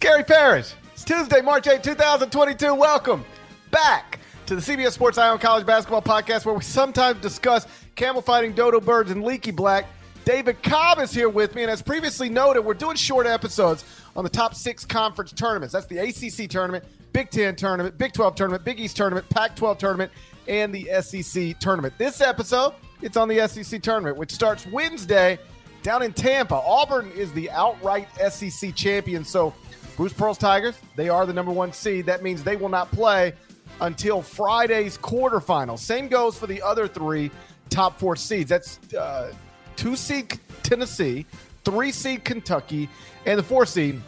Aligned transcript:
Gary 0.00 0.24
Parrish. 0.24 0.72
It's 0.94 1.04
Tuesday, 1.04 1.42
March 1.42 1.66
8, 1.66 1.82
2022. 1.82 2.74
Welcome 2.74 3.22
back 3.70 4.18
to 4.46 4.56
the 4.56 4.62
CBS 4.62 4.92
Sports 4.92 5.18
Eye 5.18 5.28
on 5.28 5.38
College 5.38 5.66
Basketball 5.66 6.00
Podcast, 6.00 6.46
where 6.46 6.54
we 6.54 6.62
sometimes 6.62 7.20
discuss 7.20 7.66
camel 7.96 8.22
fighting, 8.22 8.54
dodo 8.54 8.80
birds, 8.80 9.10
and 9.10 9.22
leaky 9.22 9.50
black. 9.50 9.84
David 10.24 10.62
Cobb 10.62 11.00
is 11.00 11.12
here 11.12 11.28
with 11.28 11.54
me, 11.54 11.64
and 11.64 11.70
as 11.70 11.82
previously 11.82 12.30
noted, 12.30 12.62
we're 12.62 12.72
doing 12.72 12.96
short 12.96 13.26
episodes 13.26 13.84
on 14.16 14.24
the 14.24 14.30
top 14.30 14.54
six 14.54 14.86
conference 14.86 15.32
tournaments. 15.32 15.74
That's 15.74 15.86
the 15.86 15.98
ACC 15.98 16.48
tournament, 16.48 16.82
Big 17.12 17.28
Ten 17.28 17.54
tournament, 17.54 17.98
Big 17.98 18.14
12 18.14 18.34
tournament, 18.34 18.64
Big 18.64 18.80
East 18.80 18.96
tournament, 18.96 19.28
Pac 19.28 19.54
12 19.54 19.76
tournament, 19.76 20.10
and 20.48 20.74
the 20.74 20.88
SEC 21.02 21.58
tournament. 21.60 21.92
This 21.98 22.22
episode, 22.22 22.72
it's 23.02 23.18
on 23.18 23.28
the 23.28 23.46
SEC 23.46 23.82
tournament, 23.82 24.16
which 24.16 24.32
starts 24.32 24.66
Wednesday 24.66 25.38
down 25.82 26.02
in 26.02 26.14
Tampa. 26.14 26.54
Auburn 26.54 27.10
is 27.12 27.32
the 27.32 27.50
outright 27.50 28.08
SEC 28.30 28.74
champion. 28.74 29.24
So, 29.24 29.54
Bruce 30.00 30.14
Pearl's 30.14 30.38
Tigers, 30.38 30.78
they 30.96 31.10
are 31.10 31.26
the 31.26 31.32
number 31.34 31.52
one 31.52 31.74
seed. 31.74 32.06
That 32.06 32.22
means 32.22 32.42
they 32.42 32.56
will 32.56 32.70
not 32.70 32.90
play 32.90 33.34
until 33.82 34.22
Friday's 34.22 34.96
quarterfinal. 34.96 35.78
Same 35.78 36.08
goes 36.08 36.38
for 36.38 36.46
the 36.46 36.62
other 36.62 36.88
three 36.88 37.30
top 37.68 38.00
four 38.00 38.16
seeds. 38.16 38.48
That's 38.48 38.78
uh, 38.94 39.34
two 39.76 39.96
seed 39.96 40.40
Tennessee, 40.62 41.26
three 41.66 41.92
seed 41.92 42.24
Kentucky, 42.24 42.88
and 43.26 43.38
the 43.38 43.42
four 43.42 43.66
seed, 43.66 44.00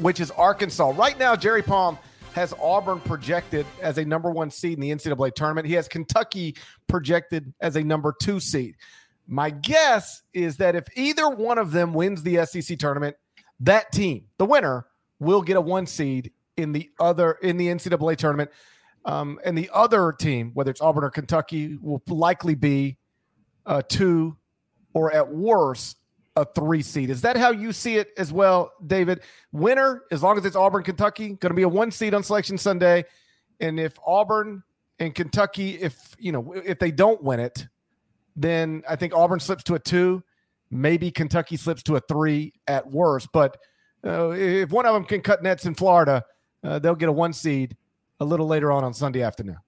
which 0.00 0.18
is 0.18 0.32
Arkansas. 0.32 0.92
Right 0.96 1.16
now, 1.16 1.36
Jerry 1.36 1.62
Palm 1.62 2.00
has 2.32 2.52
Auburn 2.60 2.98
projected 2.98 3.64
as 3.80 3.98
a 3.98 4.04
number 4.04 4.28
one 4.28 4.50
seed 4.50 4.72
in 4.72 4.80
the 4.80 4.90
NCAA 4.90 5.36
tournament. 5.36 5.68
He 5.68 5.74
has 5.74 5.86
Kentucky 5.86 6.56
projected 6.88 7.54
as 7.60 7.76
a 7.76 7.84
number 7.84 8.12
two 8.20 8.40
seed. 8.40 8.74
My 9.28 9.50
guess 9.50 10.22
is 10.34 10.56
that 10.56 10.74
if 10.74 10.88
either 10.96 11.28
one 11.30 11.58
of 11.58 11.70
them 11.70 11.94
wins 11.94 12.24
the 12.24 12.44
SEC 12.44 12.76
tournament, 12.76 13.14
that 13.60 13.92
team, 13.92 14.24
the 14.38 14.44
winner, 14.44 14.86
will 15.22 15.42
get 15.42 15.56
a 15.56 15.60
one 15.60 15.86
seed 15.86 16.32
in 16.56 16.72
the 16.72 16.90
other 17.00 17.32
in 17.42 17.56
the 17.56 17.68
NCAA 17.68 18.16
tournament. 18.16 18.50
Um, 19.04 19.40
and 19.44 19.56
the 19.58 19.70
other 19.72 20.12
team, 20.12 20.52
whether 20.54 20.70
it's 20.70 20.80
Auburn 20.80 21.04
or 21.04 21.10
Kentucky, 21.10 21.76
will 21.80 22.02
likely 22.06 22.54
be 22.54 22.98
a 23.66 23.82
two 23.82 24.36
or 24.94 25.12
at 25.12 25.32
worst 25.32 25.98
a 26.36 26.44
three 26.44 26.82
seed. 26.82 27.10
Is 27.10 27.22
that 27.22 27.36
how 27.36 27.50
you 27.50 27.72
see 27.72 27.96
it 27.96 28.10
as 28.16 28.32
well, 28.32 28.72
David? 28.86 29.20
Winner, 29.52 30.04
as 30.10 30.22
long 30.22 30.38
as 30.38 30.44
it's 30.44 30.56
Auburn, 30.56 30.82
Kentucky, 30.82 31.28
going 31.28 31.50
to 31.50 31.54
be 31.54 31.62
a 31.62 31.68
one 31.68 31.90
seed 31.90 32.14
on 32.14 32.22
Selection 32.22 32.56
Sunday. 32.56 33.04
And 33.60 33.78
if 33.78 33.98
Auburn 34.06 34.62
and 34.98 35.14
Kentucky, 35.14 35.74
if 35.74 36.14
you 36.18 36.32
know, 36.32 36.52
if 36.52 36.78
they 36.78 36.90
don't 36.90 37.22
win 37.22 37.40
it, 37.40 37.66
then 38.34 38.82
I 38.88 38.96
think 38.96 39.14
Auburn 39.14 39.40
slips 39.40 39.64
to 39.64 39.74
a 39.74 39.78
two. 39.78 40.22
Maybe 40.70 41.10
Kentucky 41.10 41.56
slips 41.56 41.82
to 41.84 41.96
a 41.96 42.00
three 42.00 42.54
at 42.66 42.90
worst. 42.90 43.28
But 43.32 43.58
uh, 44.06 44.30
if 44.30 44.70
one 44.70 44.86
of 44.86 44.94
them 44.94 45.04
can 45.04 45.20
cut 45.20 45.42
nets 45.42 45.64
in 45.64 45.74
Florida, 45.74 46.24
uh, 46.64 46.78
they'll 46.78 46.94
get 46.94 47.08
a 47.08 47.12
one 47.12 47.32
seed 47.32 47.76
a 48.20 48.24
little 48.24 48.46
later 48.46 48.72
on 48.72 48.84
on 48.84 48.94
Sunday 48.94 49.22
afternoon. 49.22 49.58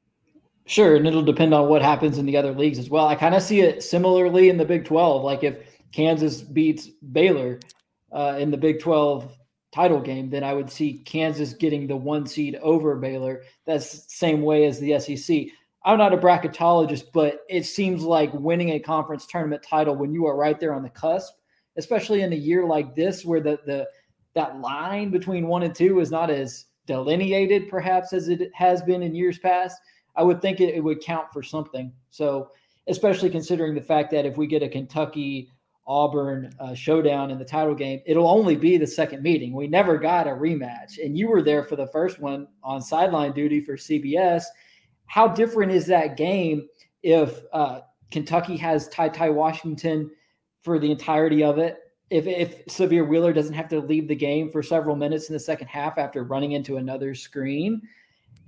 Sure, 0.67 0.97
and 0.97 1.06
it'll 1.06 1.22
depend 1.22 1.53
on 1.53 1.69
what 1.69 1.83
happens 1.83 2.17
in 2.17 2.25
the 2.25 2.37
other 2.37 2.53
leagues 2.53 2.78
as 2.78 2.89
well. 2.89 3.06
I 3.06 3.15
kind 3.15 3.34
of 3.34 3.43
see 3.43 3.61
it 3.61 3.83
similarly 3.83 4.49
in 4.49 4.56
the 4.56 4.65
Big 4.65 4.84
12. 4.84 5.22
Like 5.22 5.45
if 5.45 5.59
Kansas 5.93 6.41
beats 6.41 6.89
Baylor 7.12 7.61
uh, 8.12 8.37
in 8.39 8.50
the 8.50 8.56
Big 8.56 8.81
12 8.81 9.31
title 9.72 10.00
game, 10.00 10.31
then 10.31 10.43
I 10.43 10.55
would 10.55 10.71
see 10.71 11.03
Kansas 11.05 11.53
getting 11.53 11.87
the 11.87 11.97
one 11.97 12.27
seed 12.27 12.56
over 12.62 12.97
Baylor. 12.97 13.43
That's 13.66 13.93
the 13.93 14.03
same 14.09 14.43
way 14.43 14.65
as 14.65 14.81
the 14.81 14.99
SEC. 14.99 15.49
I'm 15.84 15.99
not 15.99 16.15
a 16.15 16.19
bracketologist, 16.19 17.06
but 17.12 17.41
it 17.51 17.66
seems 17.66 18.03
like 18.03 18.33
winning 18.33 18.71
a 18.71 18.81
conference 18.81 19.27
tournament 19.27 19.62
title 19.62 19.95
when 19.95 20.15
you 20.15 20.27
are 20.27 20.37
right 20.37 20.59
there 20.59 20.72
on 20.72 20.83
the 20.83 20.89
cusp, 20.89 21.34
especially 21.77 22.22
in 22.22 22.33
a 22.33 22.37
year 22.37 22.65
like 22.65 22.95
this 22.95 23.22
where 23.22 23.41
the 23.41 23.59
the 23.66 23.87
that 24.34 24.61
line 24.61 25.11
between 25.11 25.47
one 25.47 25.62
and 25.62 25.75
two 25.75 26.00
is 26.00 26.11
not 26.11 26.31
as 26.31 26.67
delineated 26.87 27.69
perhaps 27.69 28.12
as 28.12 28.28
it 28.28 28.50
has 28.55 28.83
been 28.83 29.03
in 29.03 29.15
years 29.15 29.39
past. 29.39 29.81
I 30.17 30.22
would 30.22 30.43
think 30.43 30.61
it, 30.61 30.75
it 30.75 30.83
would 30.83 31.00
count 31.00 31.33
for 31.33 31.43
something. 31.43 31.93
So, 32.11 32.50
especially 32.87 33.31
considering 33.31 33.75
the 33.75 33.81
fact 33.81 34.11
that 34.11 34.27
if 34.27 34.37
we 34.37 34.47
get 34.47 34.62
a 34.62 34.69
Kentucky 34.69 35.50
Auburn 35.87 36.55
uh, 36.61 36.75
showdown 36.75 37.31
in 37.31 37.39
the 37.39 37.45
title 37.45 37.75
game, 37.75 38.00
it'll 38.06 38.28
only 38.28 38.56
be 38.56 38.77
the 38.77 38.87
second 38.87 39.22
meeting. 39.22 39.55
We 39.55 39.67
never 39.67 39.99
got 39.99 40.27
a 40.27 40.31
rematch, 40.31 41.03
and 41.03 41.16
you 41.16 41.28
were 41.28 41.43
there 41.43 41.65
for 41.65 41.77
the 41.77 41.87
first 41.89 42.21
one 42.21 42.47
on 42.62 42.83
sideline 42.83 43.33
duty 43.33 43.61
for 43.61 43.77
CBS 43.77 44.45
how 45.06 45.28
different 45.28 45.72
is 45.72 45.87
that 45.87 46.16
game 46.16 46.69
if 47.03 47.43
uh, 47.53 47.81
Kentucky 48.11 48.56
has 48.56 48.89
Ty 48.89 49.11
Ty 49.11 49.31
Washington 49.31 50.11
for 50.62 50.78
the 50.78 50.91
entirety 50.91 51.45
of 51.45 51.59
it? 51.59 51.78
If 52.10 52.26
if 52.26 52.66
Sahvir 52.66 53.09
Wheeler 53.09 53.32
doesn't 53.32 53.54
have 53.54 53.69
to 53.69 53.81
leave 53.81 54.09
the 54.09 54.15
game 54.15 54.50
for 54.50 54.62
several 54.62 54.94
minutes 54.94 55.28
in 55.28 55.32
the 55.32 55.41
second 55.41 55.69
half 55.69 55.98
after 55.98 56.22
running 56.22 56.53
into 56.53 56.76
another 56.76 57.15
screen, 57.15 57.82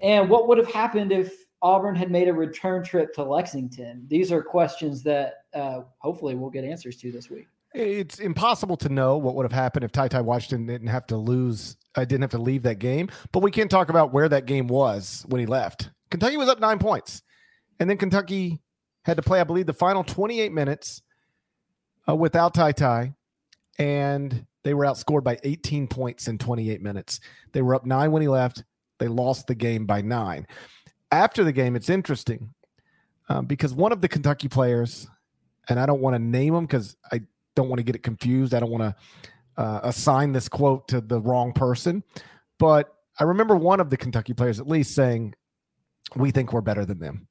and 0.01 0.29
what 0.29 0.47
would 0.49 0.59
have 0.59 0.71
happened 0.71 1.13
if 1.13 1.35
Auburn 1.63 1.95
had 1.95 2.11
made 2.11 2.29
a 2.29 2.33
return 2.33 2.85
trip 2.85 3.15
to 3.15 3.25
Lexington? 3.25 4.07
These 4.09 4.31
are 4.31 4.43
questions 4.43 5.03
that 5.05 5.45
uh, 5.55 5.81
hopefully 5.99 6.35
we'll 6.35 6.51
get 6.51 6.65
answers 6.65 6.97
to 6.99 7.11
this 7.11 7.31
week. 7.31 7.47
It's 7.75 8.21
impossible 8.21 8.77
to 8.79 8.89
know 8.89 9.19
what 9.19 9.35
would 9.35 9.45
have 9.45 9.53
happened 9.53 9.85
if 9.85 9.93
Ty 9.93 10.09
Ty 10.09 10.21
Washington 10.23 10.67
didn't 10.67 10.89
have 10.89 11.07
to 11.09 11.17
lose. 11.17 11.77
I 11.95 12.03
uh, 12.03 12.05
didn't 12.05 12.23
have 12.23 12.31
to 12.33 12.39
leave 12.39 12.63
that 12.63 12.79
game, 12.79 13.09
but 13.33 13.43
we 13.43 13.51
can 13.51 13.69
talk 13.69 13.89
about 13.89 14.13
where 14.13 14.29
that 14.29 14.47
game 14.47 14.67
was 14.67 15.25
when 15.29 15.41
he 15.41 15.47
left. 15.47 15.91
Kentucky 16.11 16.37
was 16.37 16.49
up 16.49 16.61
nine 16.61 16.79
points. 16.79 17.23
And 17.79 17.91
then 17.91 17.99
Kentucky 17.99 18.63
had 19.05 19.17
to 19.17 19.23
play, 19.23 19.41
I 19.41 19.45
believe, 19.45 19.67
the 19.67 19.75
final 19.75 20.05
28 20.05 20.53
minutes 20.53 21.03
uh, 22.09 22.15
without 22.15 22.55
Ty 22.55 22.73
Ty. 22.73 23.15
And 23.79 24.47
they 24.65 24.75
were 24.75 24.85
outscored 24.85 25.23
by 25.23 25.39
18 25.45 25.87
points 25.87 26.29
in 26.29 26.39
28 26.39 26.81
minutes. 26.83 27.21
They 27.53 27.63
were 27.63 27.75
up 27.75 27.87
nine 27.87 28.13
when 28.13 28.23
he 28.23 28.29
left. 28.29 28.65
They 28.99 29.09
lost 29.09 29.47
the 29.47 29.55
game 29.55 29.87
by 29.87 30.01
nine. 30.01 30.47
After 31.13 31.45
the 31.45 31.53
game, 31.53 31.77
it's 31.77 31.89
interesting 31.89 32.55
um, 33.29 33.47
because 33.47 33.75
one 33.75 33.93
of 33.93 34.01
the 34.01 34.09
Kentucky 34.09 34.49
players, 34.49 35.07
and 35.69 35.79
I 35.79 35.87
don't 35.87 36.01
want 36.01 36.15
to 36.15 36.19
name 36.19 36.55
him 36.55 36.65
because 36.65 36.97
I 37.13 37.23
don't 37.55 37.69
want 37.69 37.79
to 37.79 37.85
get 37.85 37.95
it 37.95 38.03
confused. 38.03 38.55
I 38.55 38.61
don't 38.61 38.71
want 38.71 38.83
to 38.83 39.63
uh, 39.63 39.81
assign 39.83 40.33
this 40.33 40.49
quote 40.49 40.89
to 40.89 41.01
the 41.01 41.21
wrong 41.21 41.53
person. 41.53 42.03
But 42.59 42.95
I 43.19 43.25
remember 43.25 43.57
one 43.57 43.81
of 43.81 43.91
the 43.91 43.97
Kentucky 43.97 44.35
players 44.35 44.61
at 44.61 44.69
least 44.69 44.95
saying, 44.95 45.35
we 46.15 46.31
think 46.31 46.53
we're 46.53 46.61
better 46.61 46.85
than 46.85 46.99
them. 46.99 47.29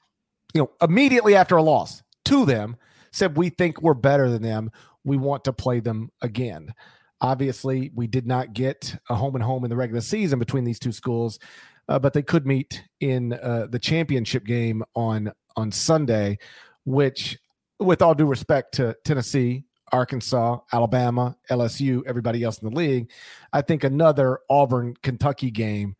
You 0.53 0.61
know, 0.61 0.71
immediately 0.81 1.35
after 1.35 1.57
a 1.57 1.63
loss 1.63 2.03
to 2.25 2.45
them, 2.45 2.77
said 3.11 3.37
we 3.37 3.49
think 3.49 3.81
we're 3.81 3.93
better 3.93 4.29
than 4.29 4.41
them. 4.41 4.71
We 5.05 5.17
want 5.17 5.45
to 5.45 5.53
play 5.53 5.79
them 5.79 6.11
again. 6.21 6.73
Obviously, 7.21 7.91
we 7.95 8.07
did 8.07 8.27
not 8.27 8.53
get 8.53 8.97
a 9.09 9.15
home 9.15 9.35
and 9.35 9.43
home 9.43 9.63
in 9.63 9.69
the 9.69 9.75
regular 9.75 10.01
season 10.01 10.37
between 10.37 10.65
these 10.65 10.79
two 10.79 10.91
schools, 10.91 11.39
uh, 11.87 11.97
but 11.97 12.13
they 12.13 12.21
could 12.21 12.45
meet 12.45 12.83
in 12.99 13.33
uh, 13.33 13.67
the 13.69 13.79
championship 13.79 14.45
game 14.45 14.83
on 14.95 15.31
on 15.55 15.71
Sunday. 15.71 16.37
Which, 16.83 17.37
with 17.79 18.01
all 18.01 18.13
due 18.13 18.27
respect 18.27 18.75
to 18.75 18.95
Tennessee, 19.05 19.63
Arkansas, 19.91 20.59
Alabama, 20.73 21.37
LSU, 21.49 22.01
everybody 22.05 22.43
else 22.43 22.59
in 22.59 22.69
the 22.69 22.75
league, 22.75 23.09
I 23.53 23.61
think 23.61 23.83
another 23.83 24.39
Auburn 24.49 24.95
Kentucky 25.01 25.51
game 25.51 25.95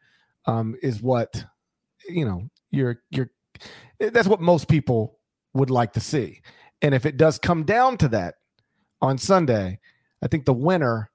um, 0.45 0.75
is 0.83 1.01
what 1.01 1.45
you 2.07 2.25
know 2.25 2.49
you're 2.71 3.01
you're 3.09 3.31
that's 3.99 4.27
what 4.27 4.41
most 4.41 4.67
people 4.67 5.19
would 5.53 5.69
like 5.69 5.93
to 5.93 5.99
see. 5.99 6.41
And 6.81 6.93
if 6.93 7.05
it 7.05 7.17
does 7.17 7.39
come 7.39 7.63
down 7.63 7.97
to 7.99 8.09
that 8.09 8.35
on 9.05 9.17
Sunday, 9.17 9.79
I 10.21 10.27
think 10.27 10.45
the 10.45 10.53
winner 10.53 11.09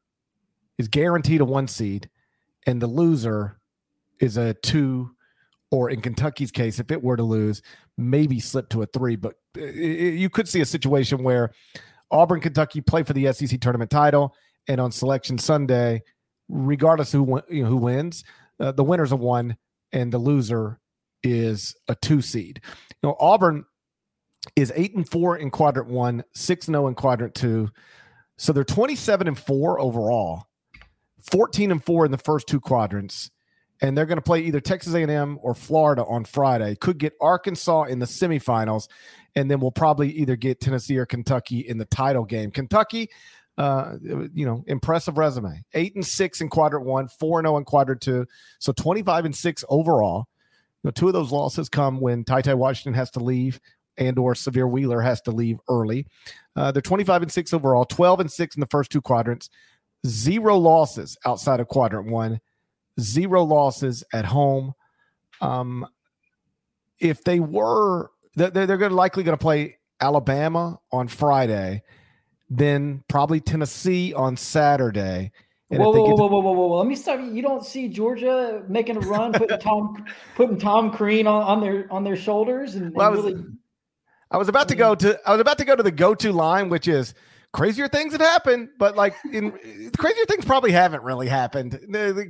is 0.78 0.88
guaranteed 0.88 1.40
a 1.40 1.44
one 1.44 1.68
seed, 1.68 2.08
and 2.66 2.80
the 2.80 2.86
loser 2.86 3.58
is 4.20 4.36
a 4.36 4.54
two, 4.54 5.10
or 5.70 5.90
in 5.90 6.00
Kentucky's 6.00 6.50
case, 6.50 6.78
if 6.78 6.90
it 6.90 7.02
were 7.02 7.16
to 7.16 7.22
lose, 7.22 7.62
maybe 7.98 8.40
slip 8.40 8.68
to 8.70 8.82
a 8.82 8.86
three. 8.86 9.16
But 9.16 9.34
it, 9.56 10.14
you 10.14 10.30
could 10.30 10.48
see 10.48 10.60
a 10.60 10.66
situation 10.66 11.22
where 11.22 11.52
Auburn, 12.10 12.40
Kentucky 12.40 12.80
play 12.80 13.02
for 13.02 13.12
the 13.12 13.32
SEC 13.32 13.60
tournament 13.60 13.90
title, 13.90 14.34
and 14.68 14.80
on 14.80 14.92
Selection 14.92 15.38
Sunday, 15.38 16.02
regardless 16.48 17.12
who 17.12 17.42
you 17.48 17.64
know, 17.64 17.68
who 17.68 17.76
wins, 17.76 18.24
uh, 18.58 18.72
the 18.72 18.84
winner's 18.84 19.12
a 19.12 19.16
one, 19.16 19.56
and 19.92 20.12
the 20.12 20.18
loser 20.18 20.78
is 21.22 21.74
a 21.88 21.94
two 21.94 22.22
seed. 22.22 22.60
You 23.02 23.08
know, 23.08 23.16
Auburn 23.20 23.64
is 24.56 24.72
eight 24.74 24.94
and 24.94 25.08
four 25.08 25.36
in 25.36 25.50
quadrant 25.50 25.88
one, 25.88 26.24
six 26.34 26.66
and 26.66 26.74
zero 26.74 26.84
oh 26.84 26.88
in 26.88 26.94
quadrant 26.94 27.34
two, 27.34 27.68
so 28.38 28.52
they're 28.52 28.64
twenty 28.64 28.96
seven 28.96 29.28
and 29.28 29.38
four 29.38 29.80
overall, 29.80 30.46
fourteen 31.30 31.70
and 31.70 31.84
four 31.84 32.04
in 32.04 32.10
the 32.10 32.18
first 32.18 32.46
two 32.46 32.60
quadrants, 32.60 33.30
and 33.80 33.96
they're 33.96 34.06
going 34.06 34.18
to 34.18 34.22
play 34.22 34.40
either 34.40 34.60
Texas 34.60 34.94
A 34.94 35.02
and 35.02 35.10
M 35.10 35.38
or 35.42 35.54
Florida 35.54 36.04
on 36.04 36.24
Friday. 36.24 36.74
Could 36.76 36.98
get 36.98 37.14
Arkansas 37.20 37.84
in 37.84 37.98
the 37.98 38.06
semifinals, 38.06 38.88
and 39.36 39.50
then 39.50 39.60
we'll 39.60 39.70
probably 39.70 40.10
either 40.12 40.36
get 40.36 40.60
Tennessee 40.60 40.96
or 40.96 41.06
Kentucky 41.06 41.60
in 41.60 41.78
the 41.78 41.86
title 41.86 42.24
game. 42.24 42.50
Kentucky 42.50 43.10
uh, 43.60 43.98
you 44.32 44.46
know, 44.46 44.64
impressive 44.68 45.18
resume. 45.18 45.62
Eight 45.74 45.94
and 45.94 46.06
six 46.06 46.40
in 46.40 46.48
quadrant 46.48 46.86
one, 46.86 47.08
four 47.08 47.38
and 47.38 47.46
zero 47.46 47.56
oh 47.56 47.58
in 47.58 47.64
quadrant 47.64 48.00
two. 48.00 48.26
So 48.58 48.72
twenty 48.72 49.02
five 49.02 49.26
and 49.26 49.36
six 49.36 49.64
overall. 49.68 50.28
You 50.82 50.88
know, 50.88 50.92
two 50.92 51.08
of 51.08 51.12
those 51.12 51.30
losses 51.30 51.68
come 51.68 52.00
when 52.00 52.24
Ty 52.24 52.40
Ty 52.40 52.54
Washington 52.54 52.94
has 52.94 53.10
to 53.12 53.20
leave 53.20 53.60
and 54.00 54.18
or 54.18 54.34
Sahvir 54.34 54.68
Wheeler 54.68 55.00
has 55.00 55.20
to 55.22 55.30
leave 55.30 55.58
early. 55.68 56.06
Uh, 56.56 56.72
they're 56.72 56.82
25 56.82 57.22
and 57.22 57.32
6 57.32 57.52
overall, 57.54 57.84
12 57.84 58.20
and 58.20 58.32
6 58.32 58.56
in 58.56 58.60
the 58.60 58.66
first 58.66 58.90
two 58.90 59.00
quadrants, 59.00 59.48
zero 60.04 60.56
losses 60.56 61.16
outside 61.24 61.60
of 61.60 61.68
quadrant 61.68 62.10
one, 62.10 62.40
zero 62.98 63.44
losses 63.44 64.02
at 64.12 64.24
home. 64.24 64.72
Um, 65.40 65.86
if 66.98 67.22
they 67.22 67.38
were, 67.38 68.10
they're, 68.34 68.50
they're 68.50 68.76
going 68.76 68.90
to 68.90 68.96
likely 68.96 69.22
going 69.22 69.38
to 69.38 69.42
play 69.42 69.78
Alabama 70.00 70.80
on 70.90 71.06
Friday 71.06 71.82
then 72.50 73.04
probably 73.08 73.40
Tennessee 73.40 74.12
on 74.12 74.36
Saturday. 74.36 75.30
And 75.70 75.80
whoa, 75.80 75.92
whoa, 75.92 76.16
whoa, 76.16 76.26
whoa, 76.26 76.40
whoa, 76.40 76.52
whoa, 76.52 76.76
Let 76.78 76.86
me 76.88 76.96
stop 76.96 77.20
you. 77.20 77.32
You 77.32 77.42
don't 77.42 77.64
see 77.64 77.86
Georgia 77.86 78.64
making 78.68 78.96
a 78.96 79.00
run, 79.00 79.32
putting 79.32 79.60
Tom, 79.60 80.04
putting 80.34 80.58
Tom 80.58 80.90
Crean 80.90 81.28
on, 81.28 81.44
on 81.44 81.60
their 81.60 81.86
on 81.92 82.02
their 82.02 82.16
shoulders, 82.16 82.74
and, 82.74 82.92
well, 82.92 83.14
and 83.14 83.16
was, 83.16 83.32
really. 83.32 83.44
I 84.30 84.36
was 84.36 84.48
about 84.48 84.68
to 84.68 84.74
go 84.74 84.94
to. 84.94 85.18
I 85.26 85.32
was 85.32 85.40
about 85.40 85.58
to 85.58 85.64
go 85.64 85.74
to 85.74 85.82
the 85.82 85.90
go-to 85.90 86.32
line, 86.32 86.68
which 86.68 86.86
is 86.86 87.14
crazier 87.52 87.88
things 87.88 88.12
have 88.12 88.20
happened, 88.20 88.68
but 88.78 88.96
like 88.96 89.14
in 89.32 89.50
crazier 89.98 90.24
things 90.26 90.44
probably 90.44 90.70
haven't 90.70 91.02
really 91.02 91.28
happened. 91.28 91.78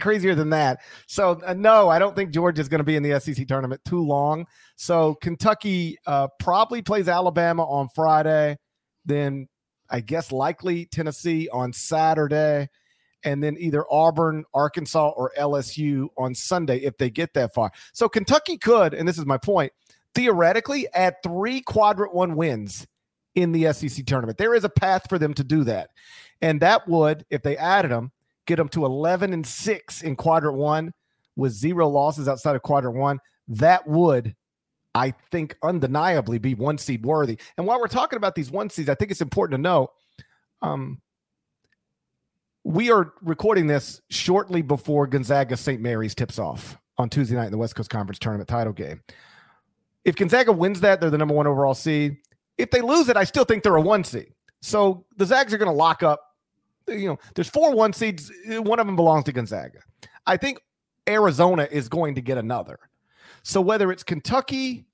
Crazier 0.01 0.35
than 0.35 0.51
that. 0.51 0.81
So 1.07 1.41
uh, 1.45 1.55
no, 1.55 1.89
I 1.89 1.99
don't 1.99 2.17
think 2.17 2.31
Georgia 2.31 2.63
is 2.63 2.69
going 2.69 2.79
to 2.79 2.85
be 2.85 2.97
in 2.97 3.03
the 3.03 3.21
SEC 3.21 3.47
tournament 3.47 3.83
too 3.85 4.03
long. 4.03 4.47
So 4.77 5.15
Kentucky 5.17 5.99
uh, 6.07 6.29
probably 6.39 6.83
plays 6.83 7.09
Alabama 7.09 7.65
on 7.65 7.89
Friday. 7.95 8.57
Then 9.05 9.49
I 9.91 10.01
guess 10.01 10.33
likely 10.33 10.87
Tennessee 10.87 11.49
on 11.53 11.73
Saturday, 11.73 12.69
and 13.25 13.43
then 13.43 13.57
either 13.59 13.85
Auburn, 13.91 14.45
Arkansas, 14.55 15.11
or 15.11 15.33
LSU 15.39 16.09
on 16.17 16.35
Sunday 16.35 16.79
if 16.79 16.97
they 16.97 17.11
get 17.11 17.35
that 17.35 17.53
far. 17.53 17.73
So 17.93 18.09
Kentucky 18.09 18.57
could, 18.57 18.95
and 18.95 19.07
this 19.07 19.19
is 19.19 19.27
my 19.27 19.37
point, 19.37 19.73
theoretically 20.15 20.87
add 20.95 21.17
three 21.23 21.61
quadrant 21.61 22.15
one 22.15 22.37
wins 22.37 22.87
in 23.35 23.53
the 23.53 23.73
SEC 23.73 24.05
tournament. 24.07 24.39
There 24.39 24.55
is 24.55 24.65
a 24.65 24.69
path 24.69 25.09
for 25.09 25.19
them 25.19 25.35
to 25.35 25.45
do 25.45 25.65
that. 25.65 25.91
And 26.43 26.61
that 26.61 26.89
would, 26.89 27.25
if 27.31 27.43
they 27.43 27.57
added 27.57 27.91
them, 27.91 28.13
get 28.47 28.57
them 28.57 28.69
to 28.71 28.85
11 28.85 29.33
and 29.33 29.47
6 29.47 30.03
in 30.03 30.17
quadrant 30.17 30.57
one 30.57 30.93
with 31.37 31.53
zero 31.53 31.89
losses 31.89 32.29
outside 32.29 32.57
of 32.57 32.63
quadrant 32.63 32.97
one. 32.97 33.21
That 33.49 33.87
would 33.87 34.35
I 34.95 35.15
think 35.31 35.57
undeniably 35.63 36.39
be 36.39 36.55
one 36.55 36.79
seed 36.79 37.05
worthy. 37.05 37.39
And 37.57 37.67
while 37.67 37.81
we're 37.81 37.89
talking 37.89 38.17
about 38.17 38.35
these 38.35 38.51
one 38.51 38.71
seeds, 38.71 38.89
I 38.89 38.95
think 38.95 39.11
it's 39.11 39.21
important 39.21 39.59
to 39.59 39.63
know 39.63 39.89
um, 40.63 41.01
we 42.65 42.91
are 42.91 43.13
recording 43.23 43.67
this 43.67 44.01
shortly 44.11 44.63
before 44.63 45.07
Gonzaga 45.07 45.57
St. 45.57 45.81
Mary's 45.81 46.15
tips 46.15 46.39
off 46.39 46.77
on 46.99 47.09
Tuesday 47.09 47.37
night 47.37 47.47
in 47.47 47.53
the 47.53 47.59
West 47.59 47.75
Coast 47.75 47.89
Conference 47.89 48.19
tournament 48.19 48.49
title 48.49 48.73
game. 48.73 49.01
If 50.05 50.17
Gonzaga 50.17 50.53
wins 50.53 50.81
that, 50.81 51.01
they're 51.01 51.11
the 51.11 51.19
number 51.19 51.35
one 51.35 51.47
overall 51.47 51.75
seed. 51.75 52.17
If 52.59 52.71
they 52.71 52.81
lose 52.81 53.09
it, 53.09 53.17
I 53.17 53.25
still 53.25 53.45
think 53.45 53.63
they're 53.63 53.77
a 53.77 53.81
one 53.81 54.05
seed. 54.05 54.33
So 54.63 55.07
the 55.17 55.27
Zags 55.27 55.53
are 55.55 55.59
going 55.59 55.71
to 55.71 55.77
lock 55.77 56.03
up. 56.03 56.21
You 56.89 57.09
know, 57.09 57.19
there's 57.35 57.49
four 57.49 57.75
one 57.75 57.93
seeds. 57.93 58.31
One 58.47 58.81
of 58.81 58.87
them 58.87 58.97
belongs 58.97 59.25
to 59.25 59.33
Gonzaga. 59.33 59.81
I 60.27 60.37
think 60.37 60.61
Arizona 61.09 61.69
is 61.71 61.89
going 61.89 62.15
to 62.17 62.21
get 62.21 62.39
another. 62.39 62.79
So 63.43 63.61
whether 63.61 63.91
it's 63.91 64.03
Kentucky, 64.03 64.87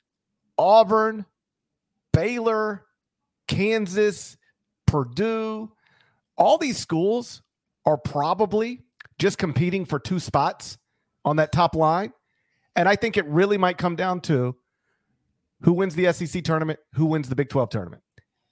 Auburn, 0.58 1.26
Baylor, 2.12 2.84
Kansas, 3.48 4.36
Purdue, 4.86 5.72
all 6.36 6.58
these 6.58 6.78
schools 6.78 7.42
are 7.84 7.98
probably 7.98 8.82
just 9.18 9.38
competing 9.38 9.84
for 9.84 9.98
two 9.98 10.20
spots 10.20 10.78
on 11.24 11.36
that 11.36 11.52
top 11.52 11.74
line. 11.74 12.12
And 12.74 12.88
I 12.88 12.96
think 12.96 13.16
it 13.16 13.26
really 13.26 13.58
might 13.58 13.78
come 13.78 13.96
down 13.96 14.20
to 14.22 14.54
who 15.62 15.72
wins 15.72 15.94
the 15.94 16.12
SEC 16.12 16.42
tournament, 16.44 16.78
who 16.94 17.06
wins 17.06 17.28
the 17.28 17.36
Big 17.36 17.48
12 17.48 17.70
tournament. 17.70 18.02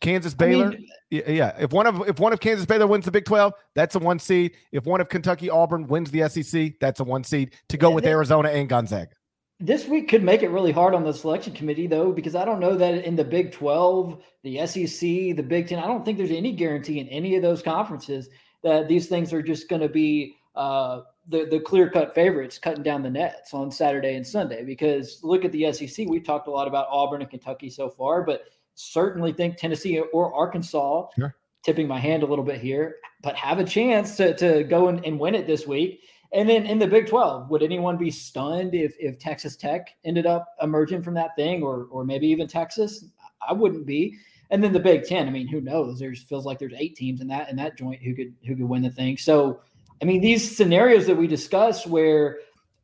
Kansas 0.00 0.34
Baylor, 0.34 0.66
I 0.66 0.70
mean, 0.70 0.88
yeah. 1.10 1.56
If 1.58 1.72
one 1.72 1.86
of 1.86 2.06
if 2.06 2.18
one 2.20 2.34
of 2.34 2.40
Kansas 2.40 2.66
Baylor 2.66 2.86
wins 2.86 3.06
the 3.06 3.10
Big 3.10 3.24
12, 3.24 3.54
that's 3.74 3.94
a 3.94 3.98
one 3.98 4.18
seed. 4.18 4.54
If 4.70 4.84
one 4.84 5.00
of 5.00 5.08
Kentucky 5.08 5.48
Auburn 5.48 5.86
wins 5.86 6.10
the 6.10 6.28
SEC, 6.28 6.74
that's 6.78 7.00
a 7.00 7.04
one 7.04 7.24
seed 7.24 7.54
to 7.70 7.78
go 7.78 7.90
with 7.90 8.04
Arizona 8.04 8.50
and 8.50 8.68
Gonzaga. 8.68 9.12
This 9.60 9.86
week 9.86 10.08
could 10.08 10.22
make 10.22 10.42
it 10.42 10.50
really 10.50 10.72
hard 10.72 10.94
on 10.94 11.04
the 11.04 11.12
selection 11.12 11.54
committee, 11.54 11.86
though, 11.86 12.12
because 12.12 12.34
I 12.34 12.44
don't 12.44 12.60
know 12.60 12.74
that 12.76 13.04
in 13.04 13.16
the 13.16 13.24
Big 13.24 13.52
12, 13.52 14.22
the 14.42 14.66
SEC, 14.66 15.00
the 15.00 15.44
Big 15.46 15.68
10, 15.68 15.78
I 15.78 15.86
don't 15.86 16.04
think 16.04 16.18
there's 16.18 16.30
any 16.30 16.52
guarantee 16.52 16.98
in 16.98 17.08
any 17.08 17.36
of 17.36 17.42
those 17.42 17.62
conferences 17.62 18.28
that 18.62 18.88
these 18.88 19.06
things 19.06 19.32
are 19.32 19.42
just 19.42 19.68
going 19.68 19.80
to 19.80 19.88
be 19.88 20.34
uh, 20.56 21.02
the, 21.29 21.47
the 21.47 21.61
clear 21.61 21.91
cut 21.91 22.15
favorites 22.15 22.59
cutting 22.59 22.82
down 22.82 23.03
the 23.03 23.11
nets 23.11 23.55
on 23.55 23.71
Saturday 23.71 24.15
and 24.15 24.26
Sunday. 24.26 24.65
Because 24.65 25.21
look 25.23 25.44
at 25.44 25.53
the 25.53 25.73
SEC. 25.73 26.06
We've 26.09 26.25
talked 26.25 26.49
a 26.49 26.50
lot 26.50 26.69
about 26.69 26.87
Auburn 26.91 27.23
and 27.23 27.31
Kentucky 27.31 27.71
so 27.71 27.88
far, 27.88 28.23
but 28.23 28.44
certainly 28.75 29.32
think 29.32 29.56
Tennessee 29.56 29.99
or 29.99 30.35
Arkansas, 30.35 31.09
sure. 31.17 31.35
tipping 31.62 31.88
my 31.88 31.99
hand 31.99 32.23
a 32.23 32.26
little 32.26 32.45
bit 32.45 32.61
here, 32.61 32.97
but 33.23 33.37
have 33.37 33.59
a 33.59 33.64
chance 33.64 34.16
to, 34.16 34.35
to 34.37 34.64
go 34.64 34.88
and, 34.88 35.04
and 35.04 35.19
win 35.19 35.35
it 35.35 35.47
this 35.47 35.66
week. 35.66 36.00
And 36.33 36.49
then 36.49 36.66
in 36.66 36.81
the 36.81 36.88
Big 36.88 37.07
12, 37.07 37.49
would 37.49 37.62
anyone 37.62 37.97
be 37.97 38.11
stunned 38.11 38.75
if 38.75 38.97
if 38.99 39.21
Texas 39.21 39.54
Tech 39.54 39.90
ended 40.04 40.26
up 40.26 40.49
emerging 40.61 41.02
from 41.02 41.14
that 41.14 41.37
thing 41.37 41.62
or 41.62 41.87
or 41.90 42.04
maybe 42.04 42.26
even 42.26 42.49
Texas? 42.49 43.04
I 43.49 43.52
wouldn't 43.52 43.87
be. 43.87 44.16
And 44.50 44.62
then 44.62 44.73
the 44.73 44.81
Big 44.81 45.04
10, 45.04 45.26
I 45.26 45.31
mean, 45.31 45.47
who 45.47 45.61
knows? 45.61 45.99
There's 45.99 46.23
feels 46.23 46.45
like 46.45 46.59
there's 46.59 46.75
eight 46.76 46.97
teams 46.97 47.21
in 47.21 47.28
that 47.28 47.50
in 47.50 47.57
that 47.57 47.78
joint 47.78 48.02
who 48.02 48.14
could 48.14 48.35
who 48.47 48.57
could 48.57 48.69
win 48.69 48.83
the 48.83 48.90
thing. 48.90 49.16
So, 49.16 49.61
I 50.04 50.06
mean, 50.06 50.20
these 50.20 50.54
scenarios 50.54 51.06
that 51.06 51.16
we 51.16 51.26
discuss 51.26 51.87
where 51.87 52.40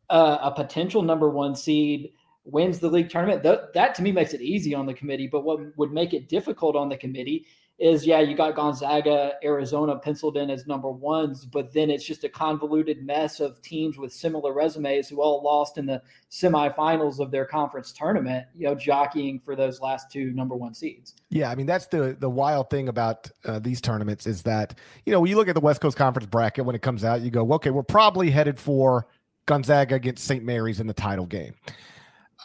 uh, 0.09 0.39
a 0.41 0.53
potential 0.53 1.03
number 1.03 1.29
1 1.29 1.55
seed 1.55 2.13
wins 2.45 2.79
the 2.79 2.89
league 2.89 3.11
tournament, 3.11 3.43
th- 3.43 3.59
that 3.75 3.95
to 3.97 4.03
me 4.03 4.11
makes 4.11 4.33
it 4.33 4.41
easy 4.41 4.75
on 4.75 4.87
the 4.87 4.95
committee, 4.95 5.27
but 5.27 5.45
what 5.45 5.61
would 5.77 5.93
make 5.93 6.15
it 6.15 6.31
difficult 6.31 6.77
on 6.77 6.89
the 6.89 6.97
committee 6.97 7.45
is 7.81 8.07
yeah, 8.07 8.21
you 8.21 8.37
got 8.37 8.55
Gonzaga, 8.55 9.33
Arizona 9.43 9.97
penciled 9.97 10.37
in 10.37 10.51
as 10.51 10.67
number 10.67 10.91
ones, 10.91 11.47
but 11.47 11.73
then 11.73 11.89
it's 11.91 12.05
just 12.05 12.25
a 12.25 12.29
convoluted 12.29 13.03
mess 13.07 13.41
of 13.41 13.61
teams 13.63 13.97
with 13.97 14.13
similar 14.13 14.53
resumes 14.53 15.09
who 15.09 15.23
all 15.23 15.43
lost 15.43 15.79
in 15.79 15.87
the 15.87 16.03
semifinals 16.31 17.21
of 17.21 17.31
their 17.31 17.47
conference 17.47 17.91
tournament, 17.93 18.47
you 18.55 18.67
know, 18.67 18.75
jockeying 18.75 19.41
for 19.41 19.57
those 19.57 19.81
last 19.81 20.13
two 20.13 20.31
number 20.33 20.55
one 20.55 20.75
seeds. 20.75 21.15
Yeah, 21.31 21.51
I 21.51 21.55
mean 21.55 21.65
that's 21.65 21.87
the 21.87 22.15
the 22.21 22.29
wild 22.29 22.69
thing 22.69 22.89
about 22.89 23.31
uh, 23.47 23.59
these 23.59 23.81
tournaments 23.81 24.27
is 24.27 24.43
that 24.43 24.79
you 25.07 25.13
know 25.13 25.21
when 25.21 25.31
you 25.31 25.37
look 25.37 25.49
at 25.49 25.55
the 25.55 25.61
West 25.61 25.81
Coast 25.81 25.97
Conference 25.97 26.27
bracket 26.27 26.67
when 26.67 26.77
it 26.77 26.83
comes 26.83 27.03
out, 27.03 27.23
you 27.23 27.31
go, 27.31 27.51
okay, 27.55 27.71
we're 27.71 27.83
probably 27.83 28.31
headed 28.31 28.61
for 28.61 29.07
Gonzaga 29.47 29.95
against 29.95 30.27
St. 30.27 30.45
Mary's 30.45 30.81
in 30.81 30.87
the 30.87 30.93
title 30.93 31.27
game. 31.27 31.55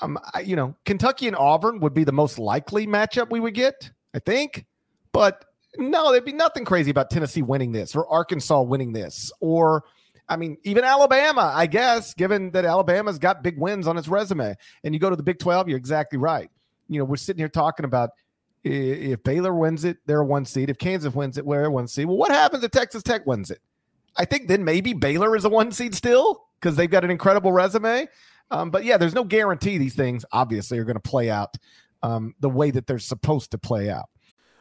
Um, 0.02 0.18
I, 0.34 0.42
you 0.42 0.56
know, 0.56 0.76
Kentucky 0.86 1.28
and 1.28 1.36
Auburn 1.36 1.82
would 1.82 1.94
be 1.94 2.06
the 2.06 2.14
most 2.14 2.40
likely 2.40 2.88
matchup 2.88 3.30
we 3.30 3.42
would 3.42 3.54
get, 3.54 3.92
I 4.14 4.20
think. 4.20 4.66
But 5.16 5.46
no, 5.78 6.12
there'd 6.12 6.26
be 6.26 6.34
nothing 6.34 6.66
crazy 6.66 6.92
about 6.92 7.10
Tennessee 7.10 7.42
winning 7.42 7.72
this 7.72 7.96
or 7.96 8.06
Arkansas 8.08 8.62
winning 8.64 8.92
this 8.92 9.32
or 9.40 9.86
I 10.28 10.36
mean, 10.36 10.58
even 10.64 10.84
Alabama, 10.84 11.54
I 11.56 11.68
guess, 11.68 12.14
given 12.14 12.52
that 12.52 12.66
Alabama's 12.66 13.18
got 13.18 13.42
big 13.42 13.58
wins 13.58 13.88
on 13.88 13.98
its 13.98 14.10
resume. 14.10 14.56
And 14.84 14.94
you 14.94 15.00
go 15.00 15.10
to 15.10 15.16
the 15.16 15.24
Big 15.24 15.40
12, 15.40 15.70
you're 15.70 15.78
exactly 15.78 16.18
right. 16.18 16.50
You 16.90 17.00
know, 17.00 17.06
we're 17.06 17.16
sitting 17.16 17.40
here 17.40 17.48
talking 17.48 17.86
about 17.86 18.10
if 18.64 19.24
Baylor 19.24 19.54
wins 19.54 19.86
it, 19.86 20.00
they're 20.06 20.24
one 20.24 20.44
seed. 20.44 20.70
If 20.70 20.80
Kansas 20.80 21.14
wins 21.14 21.38
it, 21.38 21.46
we're 21.46 21.66
a 21.66 21.72
one 21.72 21.88
seed. 21.88 22.08
Well, 22.08 22.18
what 22.18 22.32
happens 22.32 22.64
if 22.64 22.72
Texas 22.72 23.04
Tech 23.04 23.26
wins 23.26 23.52
it? 23.52 23.62
I 24.18 24.26
think 24.26 24.48
then 24.50 24.66
maybe 24.66 24.94
Baylor 24.94 25.36
is 25.36 25.46
a 25.46 25.50
one 25.50 25.72
seed 25.72 25.96
still 25.96 26.48
because 26.60 26.76
they've 26.76 26.90
got 26.90 27.06
an 27.06 27.12
incredible 27.12 27.54
resume. 27.54 28.08
Um, 28.52 28.72
but 28.72 28.84
yeah, 28.84 28.98
there's 28.98 29.16
no 29.16 29.24
guarantee 29.24 29.78
these 29.78 29.96
things 29.96 30.26
obviously 30.32 30.80
are 30.80 30.86
going 30.86 30.96
to 30.96 31.00
play 31.00 31.30
out 31.30 31.56
um, 32.04 32.34
the 32.40 32.50
way 32.50 32.72
that 32.72 32.88
they're 32.88 33.00
supposed 33.00 33.52
to 33.52 33.58
play 33.58 33.90
out. 33.90 34.10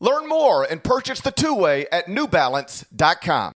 Learn 0.00 0.28
more 0.28 0.64
and 0.70 0.82
purchase 0.82 1.20
the 1.20 1.30
two 1.30 1.54
way 1.54 1.86
at 1.90 2.06
newbalance.com. 2.06 3.52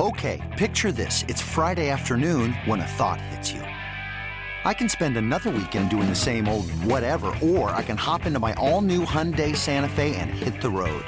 Okay, 0.00 0.54
picture 0.56 0.92
this. 0.92 1.24
It's 1.28 1.40
Friday 1.40 1.90
afternoon 1.90 2.52
when 2.64 2.80
a 2.80 2.86
thought 2.86 3.20
hits 3.20 3.52
you. 3.52 3.60
I 3.60 4.74
can 4.74 4.88
spend 4.88 5.16
another 5.16 5.50
weekend 5.50 5.90
doing 5.90 6.08
the 6.08 6.14
same 6.14 6.48
old 6.48 6.70
whatever, 6.70 7.32
or 7.42 7.70
I 7.70 7.82
can 7.82 7.96
hop 7.96 8.26
into 8.26 8.38
my 8.38 8.54
all 8.54 8.80
new 8.80 9.04
Hyundai 9.04 9.54
Santa 9.54 9.88
Fe 9.88 10.16
and 10.16 10.30
hit 10.30 10.60
the 10.60 10.70
road. 10.70 11.04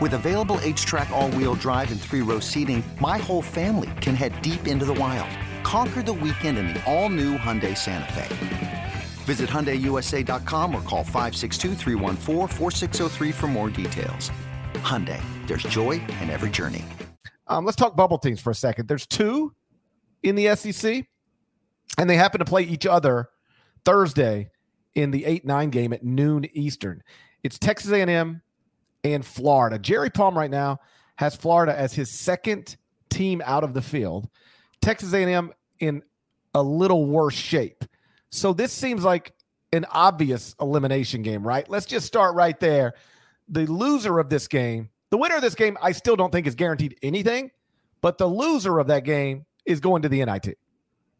With 0.00 0.14
available 0.14 0.58
H 0.62 0.84
track, 0.84 1.10
all 1.10 1.30
wheel 1.30 1.54
drive, 1.54 1.90
and 1.92 2.00
three 2.00 2.22
row 2.22 2.40
seating, 2.40 2.82
my 3.00 3.18
whole 3.18 3.42
family 3.42 3.90
can 4.00 4.14
head 4.14 4.42
deep 4.42 4.66
into 4.66 4.84
the 4.84 4.94
wild. 4.94 5.30
Conquer 5.64 6.02
the 6.02 6.12
weekend 6.12 6.58
in 6.58 6.68
the 6.68 6.84
all 6.84 7.08
new 7.08 7.36
Hyundai 7.36 7.76
Santa 7.76 8.12
Fe. 8.12 8.99
Visit 9.30 9.48
HyundaiUSA.com 9.48 10.74
or 10.74 10.82
call 10.82 11.04
562 11.04 11.76
for 13.30 13.46
more 13.46 13.70
details. 13.70 14.32
Hyundai, 14.74 15.22
there's 15.46 15.62
joy 15.62 16.02
in 16.20 16.30
every 16.30 16.50
journey. 16.50 16.84
Um, 17.46 17.64
let's 17.64 17.76
talk 17.76 17.94
bubble 17.94 18.18
teams 18.18 18.40
for 18.40 18.50
a 18.50 18.56
second. 18.56 18.88
There's 18.88 19.06
two 19.06 19.54
in 20.24 20.34
the 20.34 20.56
SEC, 20.56 21.06
and 21.96 22.10
they 22.10 22.16
happen 22.16 22.40
to 22.40 22.44
play 22.44 22.64
each 22.64 22.86
other 22.86 23.28
Thursday 23.84 24.50
in 24.96 25.12
the 25.12 25.22
8-9 25.22 25.70
game 25.70 25.92
at 25.92 26.02
noon 26.02 26.46
Eastern. 26.52 27.00
It's 27.44 27.56
Texas 27.56 27.92
A&M 27.92 28.42
and 29.04 29.24
Florida. 29.24 29.78
Jerry 29.78 30.10
Palm 30.10 30.36
right 30.36 30.50
now 30.50 30.80
has 31.18 31.36
Florida 31.36 31.78
as 31.78 31.92
his 31.92 32.10
second 32.10 32.74
team 33.10 33.42
out 33.44 33.62
of 33.62 33.74
the 33.74 33.82
field. 33.82 34.28
Texas 34.82 35.14
A&M 35.14 35.52
in 35.78 36.02
a 36.52 36.60
little 36.64 37.06
worse 37.06 37.36
shape. 37.36 37.84
So 38.30 38.52
this 38.52 38.72
seems 38.72 39.04
like 39.04 39.32
an 39.72 39.86
obvious 39.90 40.54
elimination 40.60 41.22
game, 41.22 41.46
right? 41.46 41.68
Let's 41.68 41.86
just 41.86 42.06
start 42.06 42.34
right 42.34 42.58
there. 42.58 42.94
The 43.48 43.66
loser 43.66 44.18
of 44.18 44.28
this 44.28 44.48
game, 44.48 44.88
the 45.10 45.16
winner 45.16 45.36
of 45.36 45.42
this 45.42 45.54
game, 45.54 45.76
I 45.82 45.92
still 45.92 46.16
don't 46.16 46.30
think 46.30 46.46
is 46.46 46.54
guaranteed 46.54 46.96
anything, 47.02 47.50
but 48.00 48.18
the 48.18 48.26
loser 48.26 48.78
of 48.78 48.86
that 48.88 49.04
game 49.04 49.44
is 49.66 49.80
going 49.80 50.02
to 50.02 50.08
the 50.08 50.24
NIT. 50.24 50.56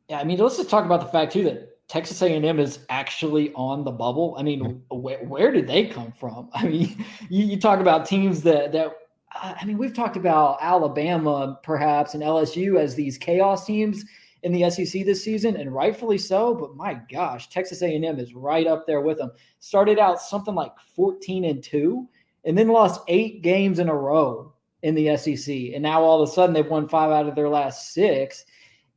Yeah, 0.09 0.21
I 0.21 0.25
mean, 0.25 0.39
let's 0.39 0.57
just 0.57 0.71
talk 0.71 0.85
about 0.85 1.01
the 1.01 1.07
fact 1.07 1.33
too 1.33 1.45
that 1.45 1.89
Texas 1.89 2.23
A&M 2.23 2.61
is 2.61 2.81
actually 2.89 3.53
on 3.55 3.85
the 3.85 3.91
bubble. 3.91 4.37
I 4.39 4.43
mean, 4.43 4.61
mm-hmm. 4.61 4.97
where, 4.97 5.19
where 5.25 5.51
did 5.51 5.67
they 5.67 5.87
come 5.87 6.13
from? 6.13 6.49
I 6.55 6.67
mean, 6.67 7.05
you, 7.29 7.45
you 7.45 7.61
talk 7.61 7.81
about 7.81 8.07
teams 8.07 8.43
that 8.43 8.73
that 8.73 8.93
I 9.33 9.65
mean, 9.65 9.79
we've 9.79 9.95
talked 9.95 10.17
about 10.17 10.59
Alabama 10.61 11.59
perhaps 11.63 12.15
and 12.15 12.23
LSU 12.23 12.79
as 12.81 12.95
these 12.95 13.17
chaos 13.17 13.65
teams 13.65 14.05
in 14.43 14.53
the 14.53 14.71
SEC 14.71 15.05
this 15.05 15.23
season, 15.23 15.57
and 15.57 15.75
rightfully 15.75 16.19
so. 16.19 16.55
But 16.55 16.77
my 16.77 17.01
gosh, 17.11 17.49
Texas 17.49 17.83
A&M 17.83 18.19
is 18.19 18.35
right 18.35 18.67
up 18.67 18.87
there 18.87 19.01
with 19.01 19.19
them. 19.19 19.33
Started 19.59 19.99
out 19.99 20.21
something 20.21 20.55
like 20.55 20.73
14 20.95 21.45
and 21.45 21.63
two, 21.63 22.09
and 22.45 22.57
then 22.57 22.69
lost 22.69 23.03
eight 23.09 23.43
games 23.43 23.79
in 23.79 23.89
a 23.89 23.95
row 23.95 24.53
in 24.83 24.95
the 24.95 25.17
SEC, 25.17 25.55
and 25.75 25.83
now 25.83 26.03
all 26.03 26.23
of 26.23 26.29
a 26.29 26.33
sudden 26.33 26.55
they've 26.55 26.67
won 26.67 26.89
five 26.89 27.11
out 27.11 27.29
of 27.29 27.35
their 27.35 27.49
last 27.49 27.93
six. 27.93 28.45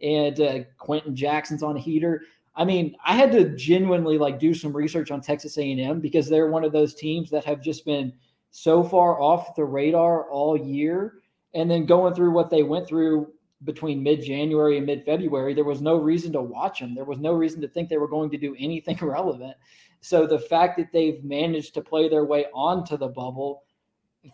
And 0.01 0.39
uh, 0.41 0.59
Quenton 0.77 1.15
Jackson's 1.15 1.63
on 1.63 1.77
a 1.77 1.79
heater. 1.79 2.23
I 2.55 2.65
mean, 2.65 2.95
I 3.05 3.15
had 3.15 3.31
to 3.31 3.55
genuinely 3.55 4.17
like 4.17 4.37
do 4.37 4.53
some 4.53 4.75
research 4.75 5.11
on 5.11 5.21
Texas 5.21 5.57
A&M 5.57 6.01
because 6.01 6.29
they're 6.29 6.51
one 6.51 6.63
of 6.63 6.71
those 6.71 6.93
teams 6.93 7.29
that 7.31 7.45
have 7.45 7.61
just 7.61 7.85
been 7.85 8.13
so 8.51 8.83
far 8.83 9.19
off 9.19 9.55
the 9.55 9.65
radar 9.65 10.29
all 10.29 10.57
year. 10.57 11.15
And 11.53 11.69
then 11.69 11.85
going 11.85 12.13
through 12.13 12.31
what 12.31 12.49
they 12.49 12.63
went 12.63 12.87
through 12.87 13.31
between 13.63 14.03
mid 14.03 14.23
January 14.23 14.77
and 14.77 14.85
mid 14.85 15.03
February, 15.03 15.53
there 15.53 15.63
was 15.63 15.81
no 15.81 15.97
reason 15.97 16.31
to 16.33 16.41
watch 16.41 16.79
them. 16.79 16.95
There 16.95 17.05
was 17.05 17.19
no 17.19 17.33
reason 17.33 17.61
to 17.61 17.67
think 17.67 17.89
they 17.89 17.97
were 17.97 18.07
going 18.07 18.29
to 18.31 18.37
do 18.37 18.55
anything 18.59 18.97
relevant. 19.01 19.55
So 20.01 20.27
the 20.27 20.39
fact 20.39 20.77
that 20.77 20.91
they've 20.91 21.23
managed 21.23 21.73
to 21.75 21.81
play 21.81 22.09
their 22.09 22.25
way 22.25 22.45
onto 22.53 22.97
the 22.97 23.07
bubble 23.07 23.63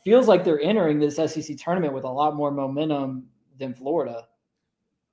feels 0.03 0.27
like 0.27 0.43
they're 0.43 0.61
entering 0.61 0.99
this 0.99 1.15
SEC 1.15 1.57
tournament 1.57 1.93
with 1.93 2.03
a 2.03 2.09
lot 2.09 2.35
more 2.35 2.51
momentum 2.51 3.27
than 3.57 3.73
Florida. 3.73 4.25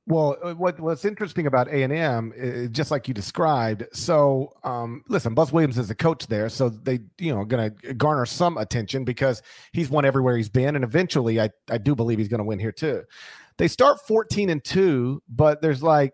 Well, 0.08 0.36
uh, 0.40 0.54
what 0.54 0.78
what's 0.78 1.04
interesting 1.04 1.48
about 1.48 1.66
A 1.66 1.82
and 1.82 1.92
M, 1.92 2.68
just 2.70 2.92
like 2.92 3.08
you 3.08 3.14
described. 3.14 3.84
So, 3.92 4.52
um, 4.62 5.02
listen, 5.08 5.34
Buzz 5.34 5.52
Williams 5.52 5.78
is 5.78 5.88
the 5.88 5.96
coach 5.96 6.28
there, 6.28 6.48
so 6.48 6.68
they, 6.68 7.00
you 7.18 7.34
know, 7.34 7.44
going 7.44 7.72
to 7.72 7.94
garner 7.94 8.24
some 8.24 8.56
attention 8.56 9.04
because 9.04 9.42
he's 9.72 9.90
won 9.90 10.04
everywhere 10.04 10.36
he's 10.36 10.48
been, 10.48 10.76
and 10.76 10.84
eventually, 10.84 11.40
I 11.40 11.50
I 11.68 11.78
do 11.78 11.96
believe 11.96 12.18
he's 12.18 12.28
going 12.28 12.38
to 12.38 12.44
win 12.44 12.60
here 12.60 12.70
too. 12.70 13.02
They 13.58 13.68
start 13.68 14.06
14 14.06 14.50
and 14.50 14.62
2, 14.62 15.22
but 15.28 15.60
there's 15.62 15.82
like 15.82 16.12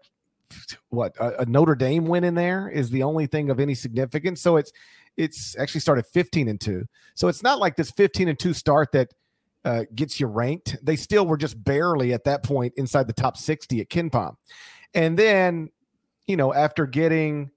what 0.91 1.17
a, 1.19 1.43
a, 1.43 1.47
Notre 1.47 1.75
Dame 1.75 2.05
win 2.05 2.25
in 2.25 2.35
there 2.35 2.69
is 2.69 2.91
the 2.91 3.03
only 3.03 3.27
thing 3.27 3.51
of 3.51 3.59
any 3.59 3.75
significance. 3.75 4.41
So 4.41 4.57
it's 4.57 4.73
it's 5.17 5.57
actually 5.59 5.81
started 5.81 6.07
15 6.07 6.49
and 6.49 6.61
2. 6.61 6.87
So 7.15 7.29
it's 7.29 7.43
not 7.43 7.59
like 7.59 7.77
this 7.77 7.91
15 7.91 8.29
and 8.29 8.39
2 8.39 8.55
start 8.55 8.93
that 8.93 9.13
uh, 9.65 9.85
gets 9.95 10.19
you 10.19 10.27
ranked. 10.27 10.77
They 10.83 10.97
still 10.97 11.27
were 11.27 11.37
just 11.37 11.63
barely 11.63 12.13
at 12.13 12.25
that 12.25 12.43
point 12.43 12.73
inside 12.77 13.07
the 13.07 13.13
top 13.13 13.37
60 13.37 13.81
at 13.81 13.89
KenPom. 13.89 14.37
And 14.95 15.19
then, 15.19 15.71
you 16.27 16.37
know, 16.37 16.53
after 16.55 16.87
getting 16.87 17.51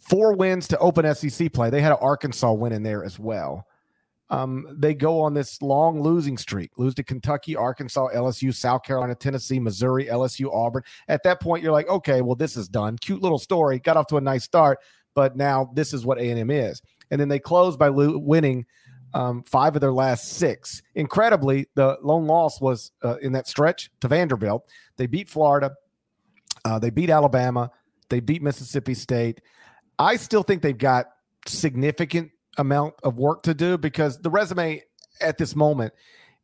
four 0.00 0.34
wins 0.34 0.68
to 0.68 0.78
open 0.78 1.14
SEC 1.14 1.52
play, 1.52 1.70
they 1.70 1.82
had 1.82 1.92
an 1.92 1.98
Arkansas 2.00 2.52
win 2.52 2.72
in 2.72 2.82
there 2.82 3.04
as 3.04 3.18
well 3.18 3.66
um, 4.30 4.66
they 4.78 4.94
go 4.94 5.20
on 5.20 5.34
this 5.34 5.60
long 5.60 6.00
losing 6.00 6.38
streak, 6.38 6.70
lose 6.78 6.94
to 6.94 7.02
Kentucky, 7.02 7.54
Arkansas, 7.54 8.08
LSU, 8.14 8.54
South 8.54 8.82
Carolina, 8.82 9.14
Tennessee, 9.14 9.60
Missouri, 9.60 10.06
LSU, 10.06 10.52
Auburn. 10.52 10.82
At 11.08 11.22
that 11.24 11.40
point, 11.40 11.62
you're 11.62 11.72
like, 11.72 11.88
okay, 11.88 12.22
well, 12.22 12.34
this 12.34 12.56
is 12.56 12.68
done. 12.68 12.96
Cute 12.98 13.22
little 13.22 13.38
story, 13.38 13.78
got 13.78 13.96
off 13.96 14.06
to 14.06 14.16
a 14.16 14.20
nice 14.20 14.44
start, 14.44 14.78
but 15.14 15.36
now 15.36 15.70
this 15.74 15.92
is 15.92 16.06
what 16.06 16.18
A&M 16.18 16.50
is. 16.50 16.80
And 17.10 17.20
then 17.20 17.28
they 17.28 17.38
close 17.38 17.76
by 17.76 17.88
lo- 17.88 18.16
winning 18.16 18.64
um, 19.14 19.42
five 19.44 19.74
of 19.74 19.80
their 19.80 19.92
last 19.92 20.30
six. 20.30 20.82
Incredibly, 20.94 21.68
the 21.74 21.98
lone 22.02 22.26
loss 22.26 22.60
was 22.60 22.92
uh, 23.04 23.16
in 23.16 23.32
that 23.32 23.46
stretch 23.46 23.90
to 24.00 24.08
Vanderbilt. 24.08 24.66
They 24.96 25.06
beat 25.06 25.28
Florida, 25.28 25.72
uh, 26.64 26.78
they 26.78 26.90
beat 26.90 27.10
Alabama, 27.10 27.70
they 28.08 28.20
beat 28.20 28.42
Mississippi 28.42 28.94
State. 28.94 29.40
I 29.98 30.16
still 30.16 30.42
think 30.42 30.62
they've 30.62 30.76
got 30.76 31.06
significant 31.46 32.30
amount 32.58 32.94
of 33.02 33.18
work 33.18 33.42
to 33.42 33.54
do 33.54 33.78
because 33.78 34.18
the 34.18 34.30
resume 34.30 34.82
at 35.20 35.38
this 35.38 35.56
moment 35.56 35.92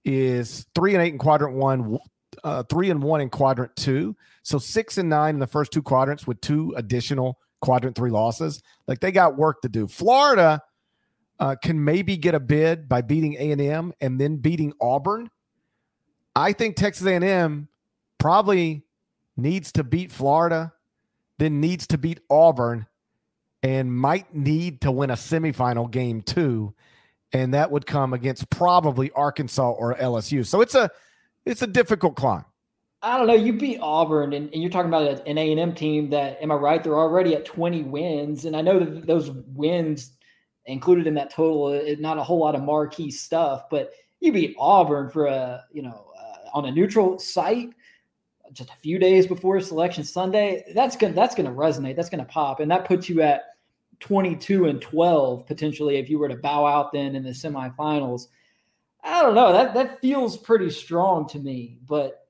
is 0.05 0.67
three 0.75 0.95
and 0.95 1.03
eight 1.03 1.13
in 1.13 1.19
quadrant 1.19 1.55
one, 1.55 1.99
uh, 2.45 2.63
three 2.65 2.91
and 2.91 3.03
one 3.03 3.21
in 3.21 3.29
quadrant 3.29 3.75
two. 3.77 4.17
So 4.43 4.59
six 4.59 4.99
and 4.99 5.09
nine 5.09 5.35
in 5.35 5.41
the 5.41 5.47
first 5.47 5.73
two 5.73 5.83
quadrants 5.83 6.27
with 6.27 6.41
two 6.41 6.73
additional 6.77 7.39
quadrant 7.61 7.97
three 7.97 8.11
losses. 8.11 8.63
Like 8.87 9.01
they 9.01 9.13
got 9.13 9.37
work 9.37 9.61
to 9.63 9.69
do. 9.69 9.87
Florida 9.87 10.63
uh, 11.39 11.57
can 11.63 11.83
maybe 11.83 12.17
get 12.17 12.35
a 12.35 12.41
bid 12.41 12.89
by 12.89 13.03
beating 13.03 13.35
A 13.39 13.51
and 13.51 13.61
M 13.61 13.93
and 14.01 14.21
then 14.21 14.37
beating 14.37 14.73
Auburn. 14.81 15.31
I 16.35 16.53
think 16.53 16.77
Texas 16.77 17.07
A 17.07 17.15
and 17.15 17.25
M 17.25 17.69
probably 18.19 18.85
needs 19.37 19.73
to 19.73 19.85
beat 19.85 20.11
Florida, 20.11 20.73
then 21.39 21.61
needs 21.61 21.87
to 21.89 21.99
beat 21.99 22.21
Auburn 22.31 22.87
and 23.63 23.93
might 23.93 24.35
need 24.35 24.81
to 24.83 24.91
win 24.91 25.11
a 25.11 25.15
semifinal 25.15 25.91
game 25.91 26.21
too, 26.21 26.75
and 27.33 27.55
that 27.55 27.71
would 27.71 27.87
come 27.87 28.13
against 28.13 28.49
probably 28.51 29.11
Arkansas 29.13 29.71
or 29.71 29.95
LSU. 29.97 30.47
So 30.47 30.61
it's 30.61 30.75
a 30.75 30.91
it's 31.45 31.63
a 31.63 31.67
difficult 31.67 32.17
climb. 32.17 32.45
I 33.01 33.17
don't 33.17 33.29
know. 33.29 33.35
You 33.35 33.53
beat 33.53 33.79
Auburn, 33.81 34.33
and, 34.33 34.53
and 34.53 34.61
you're 34.61 34.71
talking 34.71 34.89
about 34.89 35.27
an 35.27 35.39
A 35.39 35.51
and 35.53 35.61
M 35.61 35.73
team 35.73 36.11
that, 36.11 36.43
am 36.43 36.51
I 36.51 36.57
right? 36.57 36.83
They're 36.83 36.99
already 36.99 37.37
at 37.37 37.45
20 37.45 37.85
wins, 37.85 38.45
and 38.45 38.57
I 38.57 38.61
know 38.61 38.81
that 38.81 39.07
those 39.07 39.31
wins 39.31 40.13
included 40.67 41.07
in 41.07 41.15
that 41.15 41.31
total, 41.31 41.67
uh, 41.67 41.95
not 42.01 42.19
a 42.19 42.25
whole 42.25 42.41
lot 42.41 42.57
of 42.57 42.63
marquee 42.63 43.11
stuff, 43.11 43.71
but 43.71 43.93
you 44.21 44.33
beat 44.33 44.57
Auburn 44.59 45.11
for 45.11 45.27
a 45.27 45.65
you 45.73 45.83
know 45.83 46.11
uh, 46.19 46.57
on 46.57 46.65
a 46.67 46.71
neutral 46.73 47.19
site 47.19 47.71
just 48.53 48.71
a 48.71 48.77
few 48.77 48.99
days 48.99 49.27
before 49.27 49.61
selection 49.61 50.05
Sunday, 50.05 50.65
that's 50.75 50.97
gonna 50.97 51.15
that's 51.15 51.35
gonna 51.35 51.53
resonate. 51.53 51.97
That's 51.97 52.09
gonna 52.09 52.25
pop, 52.25 52.61
and 52.61 52.71
that 52.71 52.85
puts 52.85 53.09
you 53.09 53.23
at 53.23 53.48
22 54.01 54.67
and 54.67 54.81
12 54.81 55.47
potentially 55.47 55.97
if 55.97 56.09
you 56.09 56.19
were 56.19 56.29
to 56.29 56.37
bow 56.37 56.67
out 56.67 56.93
then 56.93 57.17
in 57.17 57.23
the 57.23 57.31
semifinals. 57.31 58.29
I 59.03 59.23
don't 59.23 59.35
know. 59.35 59.53
That 59.53 59.75
that 59.75 60.01
feels 60.01 60.37
pretty 60.37 60.71
strong 60.71 61.29
to 61.29 61.39
me, 61.39 61.79
but 61.87 62.27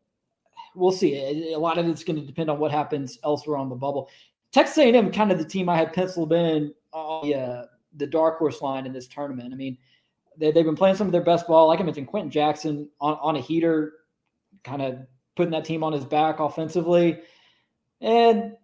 we'll 0.74 0.92
see. 0.92 1.52
A 1.52 1.58
lot 1.58 1.78
of 1.78 1.86
it's 1.88 2.04
going 2.04 2.20
to 2.20 2.26
depend 2.26 2.50
on 2.50 2.58
what 2.58 2.70
happens 2.70 3.18
elsewhere 3.24 3.56
on 3.56 3.68
the 3.68 3.74
bubble. 3.74 4.10
Texas 4.52 4.78
A&M 4.78 5.12
kind 5.12 5.32
of 5.32 5.38
the 5.38 5.44
team 5.44 5.68
I 5.68 5.76
had 5.76 5.92
penciled 5.92 6.32
in 6.32 6.72
on 6.92 7.28
the, 7.28 7.34
uh, 7.34 7.64
the 7.96 8.06
dark 8.06 8.38
horse 8.38 8.62
line 8.62 8.86
in 8.86 8.92
this 8.92 9.06
tournament. 9.06 9.52
I 9.52 9.56
mean, 9.56 9.76
they, 10.38 10.46
have 10.46 10.54
been 10.54 10.76
playing 10.76 10.96
some 10.96 11.06
of 11.06 11.12
their 11.12 11.22
best 11.22 11.46
ball. 11.46 11.68
Like 11.68 11.80
I 11.80 11.82
mentioned, 11.82 12.06
Quenton 12.06 12.30
Jackson 12.30 12.88
on, 13.00 13.18
on 13.20 13.36
a 13.36 13.40
heater, 13.40 13.92
kind 14.64 14.80
of 14.80 15.00
putting 15.36 15.52
that 15.52 15.64
team 15.64 15.84
on 15.84 15.92
his 15.92 16.04
back 16.04 16.40
offensively. 16.40 17.20
And 18.00 18.56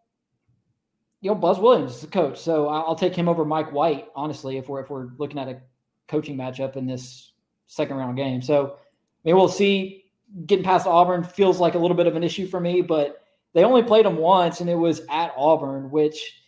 you 1.24 1.30
know, 1.30 1.34
Buzz 1.34 1.58
Williams 1.58 1.94
is 1.94 2.00
the 2.02 2.06
coach, 2.06 2.38
so 2.38 2.68
I'll 2.68 2.94
take 2.94 3.16
him 3.16 3.30
over 3.30 3.46
Mike 3.46 3.72
White. 3.72 4.08
Honestly, 4.14 4.58
if 4.58 4.68
we're 4.68 4.80
if 4.80 4.90
we're 4.90 5.08
looking 5.16 5.38
at 5.38 5.48
a 5.48 5.58
coaching 6.06 6.36
matchup 6.36 6.76
in 6.76 6.86
this 6.86 7.32
second 7.66 7.96
round 7.96 8.18
game, 8.18 8.42
so 8.42 8.76
maybe 9.24 9.32
we'll 9.32 9.48
see. 9.48 10.04
Getting 10.44 10.66
past 10.66 10.86
Auburn 10.86 11.24
feels 11.24 11.60
like 11.60 11.76
a 11.76 11.78
little 11.78 11.96
bit 11.96 12.06
of 12.06 12.14
an 12.14 12.22
issue 12.22 12.46
for 12.46 12.60
me, 12.60 12.82
but 12.82 13.24
they 13.54 13.64
only 13.64 13.82
played 13.82 14.04
them 14.04 14.18
once, 14.18 14.60
and 14.60 14.68
it 14.68 14.74
was 14.74 15.00
at 15.08 15.32
Auburn, 15.34 15.90
which 15.90 16.42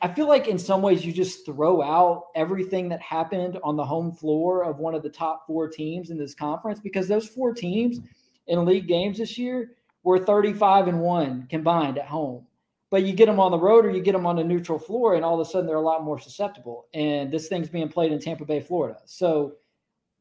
I 0.00 0.08
feel 0.14 0.28
like 0.28 0.48
in 0.48 0.58
some 0.58 0.80
ways 0.80 1.04
you 1.04 1.12
just 1.12 1.44
throw 1.44 1.82
out 1.82 2.28
everything 2.34 2.88
that 2.88 3.02
happened 3.02 3.58
on 3.62 3.76
the 3.76 3.84
home 3.84 4.12
floor 4.12 4.64
of 4.64 4.78
one 4.78 4.94
of 4.94 5.02
the 5.02 5.10
top 5.10 5.46
four 5.46 5.68
teams 5.68 6.08
in 6.08 6.16
this 6.16 6.34
conference 6.34 6.80
because 6.80 7.06
those 7.06 7.28
four 7.28 7.52
teams 7.52 8.00
in 8.46 8.64
league 8.64 8.88
games 8.88 9.18
this 9.18 9.36
year 9.36 9.72
were 10.04 10.18
35 10.18 10.88
and 10.88 11.00
1 11.00 11.48
combined 11.50 11.98
at 11.98 12.06
home. 12.06 12.46
But 12.94 13.02
you 13.02 13.12
get 13.12 13.26
them 13.26 13.40
on 13.40 13.50
the 13.50 13.58
road 13.58 13.84
or 13.84 13.90
you 13.90 14.00
get 14.00 14.12
them 14.12 14.24
on 14.24 14.38
a 14.38 14.44
neutral 14.44 14.78
floor, 14.78 15.16
and 15.16 15.24
all 15.24 15.34
of 15.34 15.44
a 15.44 15.50
sudden 15.50 15.66
they're 15.66 15.74
a 15.74 15.80
lot 15.80 16.04
more 16.04 16.16
susceptible. 16.16 16.86
And 16.94 17.28
this 17.28 17.48
thing's 17.48 17.68
being 17.68 17.88
played 17.88 18.12
in 18.12 18.20
Tampa 18.20 18.44
Bay, 18.44 18.60
Florida. 18.60 19.00
So 19.04 19.54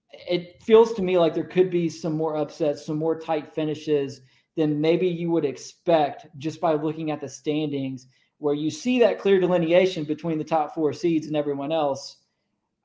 it 0.09 0.59
feels 0.63 0.91
to 0.93 1.03
me 1.03 1.19
like 1.19 1.35
there 1.35 1.43
could 1.43 1.69
be 1.69 1.87
some 1.87 2.13
more 2.13 2.35
upsets, 2.35 2.83
some 2.83 2.97
more 2.97 3.19
tight 3.19 3.53
finishes 3.53 4.21
than 4.57 4.81
maybe 4.81 5.07
you 5.07 5.29
would 5.29 5.45
expect 5.45 6.25
just 6.39 6.59
by 6.59 6.73
looking 6.73 7.11
at 7.11 7.21
the 7.21 7.29
standings, 7.29 8.07
where 8.39 8.55
you 8.55 8.71
see 8.71 8.97
that 9.01 9.19
clear 9.19 9.39
delineation 9.39 10.03
between 10.03 10.39
the 10.39 10.43
top 10.43 10.73
four 10.73 10.93
seeds 10.93 11.27
and 11.27 11.35
everyone 11.35 11.71
else. 11.71 12.23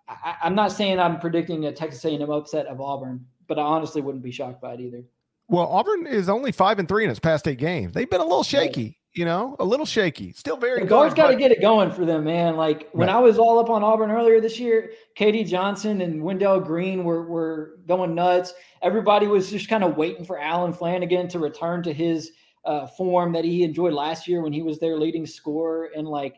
I, 0.07 0.37
am 0.42 0.54
not 0.54 0.71
saying 0.71 1.00
I'm 1.00 1.18
predicting 1.18 1.64
a 1.64 1.73
Texas 1.73 2.04
A&M 2.04 2.28
upset 2.28 2.66
of 2.66 2.83
Auburn, 2.83 3.25
but 3.47 3.59
I 3.59 3.62
honestly 3.62 4.02
wouldn't 4.02 4.23
be 4.23 4.33
shocked 4.33 4.61
by 4.61 4.75
it 4.75 4.80
either. 4.80 5.02
Well, 5.49 5.66
Auburn 5.66 6.07
is 6.07 6.28
only 6.28 6.52
five 6.52 6.78
and 6.78 6.87
three 6.87 7.04
in 7.04 7.11
its 7.11 7.21
past 7.21 7.49
eight 7.49 7.59
games. 7.59 7.95
They've 7.95 8.11
been 8.11 8.21
a 8.21 8.25
little 8.25 8.45
shaky, 8.45 8.99
you 9.18 9.25
know, 9.25 9.56
a 9.58 9.64
little 9.64 9.84
shaky. 9.84 10.32
Still 10.32 10.56
very. 10.56 10.78
Good. 10.78 10.84
The 10.84 10.90
guards 10.90 11.12
got 11.12 11.30
to 11.30 11.37
get 11.37 11.50
it 11.50 11.60
going 11.60 11.90
for 11.90 12.04
them, 12.04 12.22
man. 12.22 12.56
Like 12.56 12.88
when 12.92 13.08
right. 13.08 13.16
I 13.16 13.18
was 13.18 13.37
all 13.37 13.58
up 13.58 13.68
on 13.68 13.82
Auburn 13.82 14.12
earlier 14.12 14.40
this 14.40 14.60
year, 14.60 14.92
K.D. 15.16 15.42
Johnson 15.42 16.02
and 16.02 16.22
Wendell 16.22 16.60
Green 16.60 17.02
were 17.02 17.25
were 17.25 17.80
going 17.88 18.14
nuts. 18.14 18.54
Everybody 18.80 19.26
was 19.26 19.50
just 19.50 19.68
kind 19.68 19.82
of 19.82 19.96
waiting 19.96 20.25
for 20.25 20.38
Allen 20.38 20.72
Flanigan 20.72 21.28
to 21.30 21.40
return 21.40 21.82
to 21.82 21.92
his 21.92 22.30
uh, 22.64 22.87
form 22.87 23.32
that 23.32 23.44
he 23.44 23.64
enjoyed 23.64 23.92
last 23.92 24.28
year 24.28 24.40
when 24.40 24.52
he 24.52 24.62
was 24.62 24.78
their 24.78 24.96
leading 24.96 25.26
scorer. 25.26 25.90
And 25.96 26.06
like, 26.06 26.37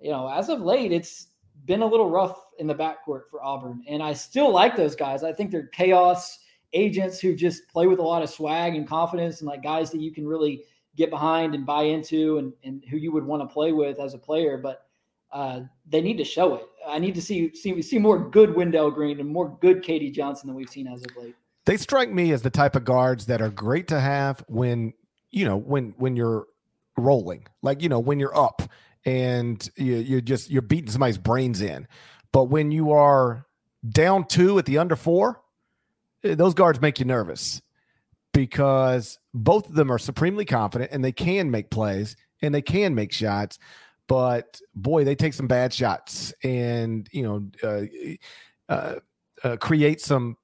you 0.00 0.10
know, 0.10 0.28
as 0.28 0.48
of 0.48 0.60
late, 0.60 0.90
it's 0.90 1.28
been 1.66 1.82
a 1.82 1.86
little 1.86 2.10
rough 2.10 2.36
in 2.58 2.66
the 2.66 2.74
backcourt 2.74 3.28
for 3.30 3.40
Auburn. 3.44 3.84
And 3.88 4.02
I 4.02 4.12
still 4.12 4.52
like 4.52 4.74
those 4.74 4.96
guys. 4.96 5.22
I 5.22 5.32
think 5.32 5.52
they're 5.52 5.68
chaos 5.68 6.40
agents 6.72 7.20
who 7.20 7.36
just 7.36 7.68
play 7.68 7.86
with 7.86 8.00
a 8.00 8.02
lot 8.02 8.22
of 8.22 8.28
swag 8.28 8.74
and 8.74 8.88
confidence 8.88 9.40
and 9.40 9.46
like 9.46 9.62
guys 9.62 9.92
that 9.92 10.00
you 10.00 10.12
can 10.12 10.26
really 10.26 10.64
get 10.98 11.10
behind 11.10 11.54
and 11.54 11.64
buy 11.64 11.82
into 11.82 12.38
and, 12.38 12.52
and 12.64 12.84
who 12.90 12.96
you 12.96 13.12
would 13.12 13.24
want 13.24 13.42
to 13.42 13.52
play 13.52 13.72
with 13.72 13.98
as 13.98 14.12
a 14.12 14.18
player. 14.18 14.58
But 14.58 14.84
uh, 15.32 15.60
they 15.88 16.00
need 16.00 16.18
to 16.18 16.24
show 16.24 16.56
it. 16.56 16.66
I 16.86 16.98
need 16.98 17.14
to 17.14 17.22
see 17.22 17.54
see 17.54 17.80
see 17.80 17.98
more 17.98 18.18
good 18.18 18.54
Wendell 18.54 18.90
Green 18.90 19.20
and 19.20 19.28
more 19.28 19.56
good 19.60 19.82
K.D. 19.82 20.10
Johnson 20.10 20.48
than 20.48 20.56
we've 20.56 20.68
seen 20.68 20.86
as 20.86 21.02
of 21.02 21.16
late. 21.16 21.34
They 21.64 21.76
strike 21.76 22.10
me 22.10 22.32
as 22.32 22.42
the 22.42 22.50
type 22.50 22.76
of 22.76 22.84
guards 22.84 23.26
that 23.26 23.40
are 23.40 23.50
great 23.50 23.88
to 23.88 24.00
have 24.00 24.44
when 24.48 24.92
you 25.30 25.44
know 25.44 25.56
when 25.56 25.94
when 25.96 26.16
you're 26.16 26.46
rolling, 26.96 27.46
like 27.62 27.82
you 27.82 27.88
know 27.88 28.00
when 28.00 28.18
you're 28.20 28.36
up 28.36 28.62
and 29.04 29.70
you, 29.76 29.96
you're 29.96 30.20
just 30.20 30.50
you're 30.50 30.62
beating 30.62 30.90
somebody's 30.90 31.18
brains 31.18 31.60
in. 31.60 31.86
But 32.32 32.44
when 32.44 32.70
you 32.70 32.92
are 32.92 33.46
down 33.88 34.26
two 34.26 34.58
at 34.58 34.66
the 34.66 34.78
under 34.78 34.96
four, 34.96 35.40
Eh, 36.24 36.34
those 36.34 36.54
guards 36.54 36.80
make 36.80 36.98
you 36.98 37.04
nervous 37.04 37.62
because 38.32 39.18
both 39.34 39.68
of 39.68 39.74
them 39.74 39.90
are 39.90 39.98
supremely 39.98 40.44
confident 40.44 40.90
and 40.92 41.04
they 41.04 41.12
can 41.12 41.50
make 41.50 41.70
plays 41.70 42.16
and 42.42 42.54
they 42.54 42.62
can 42.62 42.94
make 42.94 43.12
shots 43.12 43.58
but 44.06 44.60
boy 44.74 45.04
they 45.04 45.14
take 45.14 45.34
some 45.34 45.46
bad 45.46 45.72
shots 45.72 46.32
and 46.42 47.08
you 47.12 47.22
know 47.22 47.50
uh, 47.62 48.72
uh, 48.72 48.94
uh, 49.44 49.56
create 49.56 50.00
some 50.00 50.36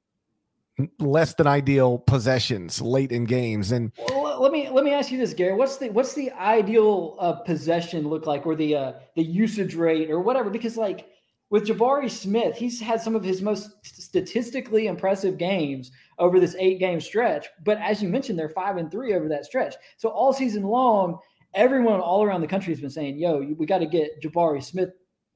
less 0.99 1.35
than 1.35 1.47
ideal 1.47 1.99
possessions 1.99 2.81
late 2.81 3.13
in 3.13 3.25
games. 3.25 3.73
And 3.73 3.93
well, 4.11 4.41
let 4.41 4.53
me 4.53 4.69
let 4.69 4.85
me 4.85 4.93
ask 4.93 5.11
you 5.11 5.19
this 5.19 5.35
gary. 5.35 5.55
What's 5.55 5.77
the 5.77 5.91
what's 5.91 6.15
the 6.15 6.31
ideal 6.33 7.17
uh, 7.19 7.33
possession 7.35 8.09
look 8.09 8.27
like 8.27 8.47
or 8.47 8.57
the 8.57 8.77
uh, 8.77 8.93
the 9.17 9.23
usage 9.23 9.75
rate 9.75 10.11
or 10.11 10.21
whatever? 10.21 10.51
Because 10.51 10.77
like 10.77 11.09
with 11.51 11.67
Jabari 11.67 12.11
Smith, 12.11 12.57
he's 12.57 12.81
had 12.81 13.01
some 13.01 13.15
of 13.15 13.23
his 13.23 13.41
most 13.43 13.71
statistically 13.83 14.87
impressive 14.87 15.39
games 15.39 15.93
over 16.19 16.41
this 16.41 16.57
eight 16.59 16.79
game 16.79 17.01
stretch. 17.01 17.47
But 17.65 17.79
as 17.79 18.03
you 18.03 18.09
mentioned, 18.09 18.39
they're 18.39 18.49
five 18.49 18.77
and 18.77 18.91
three 18.91 19.15
over 19.15 19.29
that 19.29 19.45
stretch. 19.45 19.75
So 19.97 20.09
all 20.09 20.33
season 20.33 20.65
long, 20.65 21.19
everyone 21.55 22.01
all 22.01 22.23
around 22.23 22.41
the 22.41 22.47
country 22.47 22.73
has 22.73 22.81
been 22.81 22.91
saying, 22.91 23.19
yo, 23.19 23.39
we 23.57 23.67
got 23.67 23.79
to 23.79 23.87
get 23.87 24.23
Jabari 24.23 24.63
Smith 24.63 24.91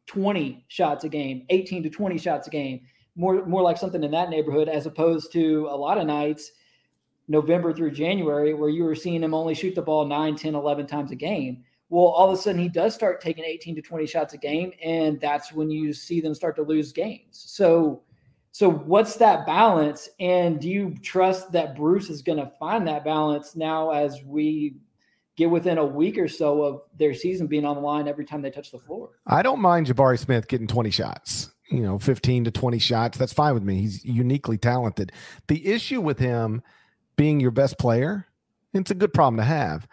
20 0.06 0.64
shots 0.68 1.04
a 1.04 1.08
game, 1.08 1.44
18 1.50 1.82
to 1.82 1.90
20 1.90 2.18
shots 2.18 2.46
a 2.46 2.50
game, 2.50 2.80
more, 3.14 3.44
more 3.46 3.62
like 3.62 3.76
something 3.76 4.02
in 4.02 4.10
that 4.12 4.30
neighborhood, 4.30 4.68
as 4.68 4.86
opposed 4.86 5.32
to 5.32 5.68
a 5.70 5.76
lot 5.76 5.98
of 5.98 6.06
nights, 6.06 6.52
November 7.28 7.74
through 7.74 7.90
January, 7.90 8.54
where 8.54 8.70
you 8.70 8.84
were 8.84 8.94
seeing 8.94 9.22
him 9.22 9.34
only 9.34 9.54
shoot 9.54 9.74
the 9.74 9.82
ball 9.82 10.06
9, 10.06 10.36
10, 10.36 10.54
11 10.54 10.86
times 10.86 11.10
a 11.10 11.16
game 11.16 11.64
well, 11.90 12.06
all 12.06 12.30
of 12.30 12.38
a 12.38 12.40
sudden 12.40 12.60
he 12.60 12.68
does 12.68 12.94
start 12.94 13.20
taking 13.20 13.44
18 13.44 13.74
to 13.76 13.82
20 13.82 14.06
shots 14.06 14.34
a 14.34 14.38
game, 14.38 14.72
and 14.82 15.20
that's 15.20 15.52
when 15.52 15.70
you 15.70 15.92
see 15.92 16.20
them 16.20 16.34
start 16.34 16.56
to 16.56 16.62
lose 16.62 16.92
games. 16.92 17.42
So, 17.46 18.02
so 18.52 18.70
what's 18.70 19.16
that 19.16 19.46
balance? 19.46 20.08
And 20.18 20.60
do 20.60 20.68
you 20.68 20.94
trust 21.02 21.52
that 21.52 21.76
Bruce 21.76 22.10
is 22.10 22.22
going 22.22 22.38
to 22.38 22.50
find 22.58 22.86
that 22.88 23.04
balance 23.04 23.54
now 23.54 23.90
as 23.90 24.22
we 24.24 24.76
get 25.36 25.50
within 25.50 25.78
a 25.78 25.84
week 25.84 26.18
or 26.18 26.28
so 26.28 26.62
of 26.62 26.82
their 26.98 27.14
season 27.14 27.46
being 27.46 27.64
on 27.64 27.76
the 27.76 27.82
line 27.82 28.08
every 28.08 28.24
time 28.24 28.42
they 28.42 28.50
touch 28.50 28.72
the 28.72 28.78
floor? 28.78 29.10
I 29.26 29.42
don't 29.42 29.60
mind 29.60 29.86
Jabari 29.86 30.18
Smith 30.18 30.48
getting 30.48 30.66
20 30.66 30.90
shots. 30.90 31.50
You 31.70 31.80
know, 31.80 31.98
15 31.98 32.44
to 32.44 32.50
20 32.50 32.78
shots. 32.78 33.18
That's 33.18 33.32
fine 33.32 33.52
with 33.52 33.62
me. 33.62 33.80
He's 33.80 34.02
uniquely 34.04 34.56
talented. 34.56 35.12
The 35.48 35.66
issue 35.66 36.00
with 36.00 36.18
him 36.18 36.62
being 37.16 37.40
your 37.40 37.50
best 37.50 37.78
player, 37.78 38.26
it's 38.72 38.90
a 38.90 38.94
good 38.94 39.12
problem 39.12 39.36
to 39.36 39.44
have 39.44 39.86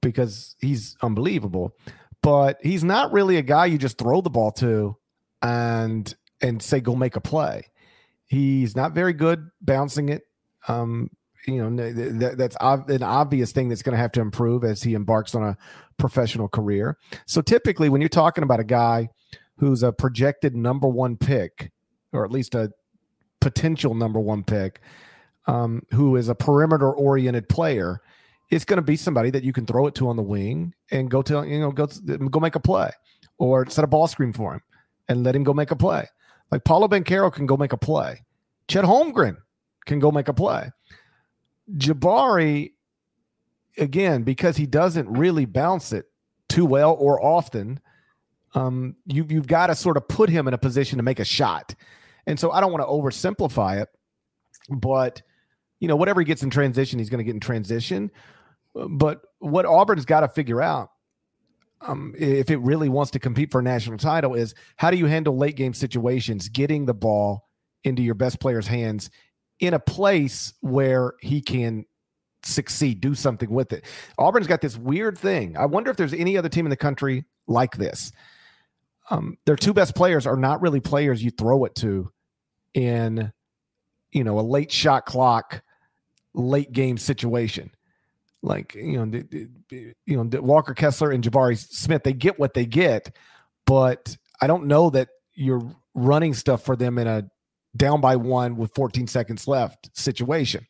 because 0.00 0.56
he's 0.60 0.96
unbelievable. 1.02 1.76
But 2.22 2.58
he's 2.62 2.82
not 2.82 3.12
really 3.12 3.36
a 3.36 3.42
guy 3.42 3.66
you 3.66 3.76
just 3.76 3.98
throw 3.98 4.22
the 4.22 4.30
ball 4.30 4.50
to 4.52 4.96
and 5.42 6.14
and 6.40 6.62
say 6.62 6.80
go 6.80 6.96
make 6.96 7.16
a 7.16 7.20
play. 7.20 7.66
He's 8.26 8.74
not 8.74 8.92
very 8.92 9.12
good 9.12 9.48
bouncing 9.60 10.08
it. 10.08 10.22
Um, 10.68 11.10
you 11.46 11.58
know 11.58 11.92
that, 11.92 12.36
that's 12.38 12.56
an 12.60 13.02
obvious 13.02 13.52
thing 13.52 13.68
that's 13.68 13.82
going 13.82 13.92
to 13.92 13.98
have 13.98 14.12
to 14.12 14.20
improve 14.20 14.64
as 14.64 14.82
he 14.82 14.94
embarks 14.94 15.34
on 15.34 15.42
a 15.42 15.56
professional 15.98 16.48
career. 16.48 16.96
So 17.26 17.42
typically, 17.42 17.88
when 17.88 18.00
you're 18.00 18.08
talking 18.08 18.44
about 18.44 18.60
a 18.60 18.64
guy 18.64 19.10
who's 19.56 19.82
a 19.82 19.92
projected 19.92 20.56
number 20.56 20.88
one 20.88 21.16
pick, 21.16 21.70
or 22.12 22.24
at 22.24 22.30
least 22.30 22.54
a 22.54 22.72
potential 23.40 23.94
number 23.94 24.20
one 24.20 24.42
pick, 24.42 24.80
um, 25.46 25.82
who 25.92 26.16
is 26.16 26.28
a 26.28 26.34
perimeter 26.34 26.90
oriented 26.92 27.48
player, 27.48 28.00
it's 28.50 28.64
going 28.64 28.78
to 28.78 28.82
be 28.82 28.96
somebody 28.96 29.30
that 29.30 29.44
you 29.44 29.52
can 29.52 29.66
throw 29.66 29.86
it 29.86 29.94
to 29.96 30.08
on 30.08 30.16
the 30.16 30.22
wing 30.22 30.72
and 30.90 31.10
go 31.10 31.22
to 31.22 31.46
you 31.46 31.60
know 31.60 31.70
go 31.70 31.86
go 31.86 32.40
make 32.40 32.54
a 32.54 32.60
play 32.60 32.90
or 33.38 33.68
set 33.68 33.84
a 33.84 33.88
ball 33.88 34.06
screen 34.06 34.32
for 34.32 34.54
him 34.54 34.60
and 35.08 35.24
let 35.24 35.36
him 35.36 35.44
go 35.44 35.52
make 35.52 35.70
a 35.70 35.76
play. 35.76 36.06
Like 36.50 36.64
Paolo 36.64 36.88
Banchero 36.88 37.32
can 37.32 37.46
go 37.46 37.56
make 37.56 37.72
a 37.72 37.76
play. 37.76 38.24
Chet 38.68 38.84
Holmgren 38.84 39.36
can 39.86 39.98
go 39.98 40.10
make 40.10 40.28
a 40.28 40.34
play. 40.34 40.70
Jabari, 41.76 42.72
again, 43.78 44.22
because 44.22 44.56
he 44.56 44.66
doesn't 44.66 45.08
really 45.08 45.44
bounce 45.44 45.92
it 45.92 46.06
too 46.48 46.66
well 46.66 46.96
or 46.98 47.22
often, 47.24 47.80
um, 48.54 48.96
you 49.06 49.26
you've 49.28 49.46
got 49.46 49.66
to 49.66 49.74
sort 49.74 49.96
of 49.96 50.06
put 50.06 50.28
him 50.28 50.46
in 50.46 50.54
a 50.54 50.58
position 50.58 50.98
to 50.98 51.02
make 51.02 51.18
a 51.18 51.24
shot. 51.24 51.74
And 52.26 52.38
so 52.38 52.52
I 52.52 52.60
don't 52.60 52.72
want 52.72 52.82
to 52.82 52.88
oversimplify 52.88 53.82
it, 53.82 53.88
but 54.70 55.22
you 55.80 55.88
know, 55.88 55.96
whatever 55.96 56.20
he 56.20 56.24
gets 56.24 56.42
in 56.42 56.50
transition, 56.50 56.98
he's 56.98 57.10
going 57.10 57.18
to 57.18 57.24
get 57.24 57.34
in 57.34 57.40
transition. 57.40 58.10
But 58.74 59.22
what 59.38 59.66
Auburn's 59.66 60.04
got 60.04 60.20
to 60.20 60.28
figure 60.28 60.62
out, 60.62 60.90
um, 61.86 62.14
if 62.18 62.50
it 62.50 62.58
really 62.58 62.88
wants 62.88 63.10
to 63.12 63.18
compete 63.18 63.50
for 63.50 63.60
a 63.60 63.62
national 63.62 63.98
title, 63.98 64.34
is 64.34 64.54
how 64.76 64.90
do 64.90 64.96
you 64.96 65.06
handle 65.06 65.36
late 65.36 65.56
game 65.56 65.74
situations, 65.74 66.48
getting 66.48 66.86
the 66.86 66.94
ball 66.94 67.48
into 67.84 68.02
your 68.02 68.14
best 68.14 68.40
player's 68.40 68.66
hands 68.66 69.10
in 69.60 69.74
a 69.74 69.78
place 69.78 70.54
where 70.60 71.14
he 71.20 71.40
can 71.40 71.84
succeed, 72.42 73.00
do 73.00 73.14
something 73.14 73.50
with 73.50 73.72
it. 73.72 73.84
Auburn's 74.18 74.46
got 74.46 74.60
this 74.60 74.76
weird 74.76 75.16
thing. 75.16 75.56
I 75.56 75.66
wonder 75.66 75.90
if 75.90 75.96
there's 75.96 76.14
any 76.14 76.36
other 76.36 76.48
team 76.48 76.66
in 76.66 76.70
the 76.70 76.76
country 76.76 77.24
like 77.46 77.76
this. 77.76 78.12
Um, 79.10 79.36
their 79.44 79.56
two 79.56 79.74
best 79.74 79.94
players 79.94 80.26
are 80.26 80.36
not 80.36 80.62
really 80.62 80.80
players 80.80 81.22
you 81.22 81.30
throw 81.30 81.64
it 81.66 81.74
to 81.76 82.10
in, 82.72 83.32
you 84.12 84.24
know, 84.24 84.38
a 84.38 84.42
late 84.42 84.72
shot 84.72 85.04
clock, 85.04 85.62
late 86.32 86.72
game 86.72 86.96
situation 86.96 87.70
like 88.44 88.74
you 88.74 88.98
know, 88.98 89.06
the, 89.06 89.48
the, 89.68 89.94
you 90.06 90.22
know, 90.22 90.40
Walker 90.40 90.74
Kessler 90.74 91.10
and 91.10 91.24
Jabari 91.24 91.58
Smith, 91.58 92.02
they 92.04 92.12
get 92.12 92.38
what 92.38 92.54
they 92.54 92.66
get, 92.66 93.16
but 93.66 94.16
I 94.40 94.46
don't 94.46 94.66
know 94.66 94.90
that 94.90 95.08
you're 95.32 95.74
running 95.94 96.34
stuff 96.34 96.64
for 96.64 96.76
them 96.76 96.98
in 96.98 97.06
a 97.06 97.28
down 97.76 98.00
by 98.00 98.16
one 98.16 98.56
with 98.56 98.72
14 98.74 99.06
seconds 99.06 99.48
left 99.48 99.90
situation. 99.96 100.66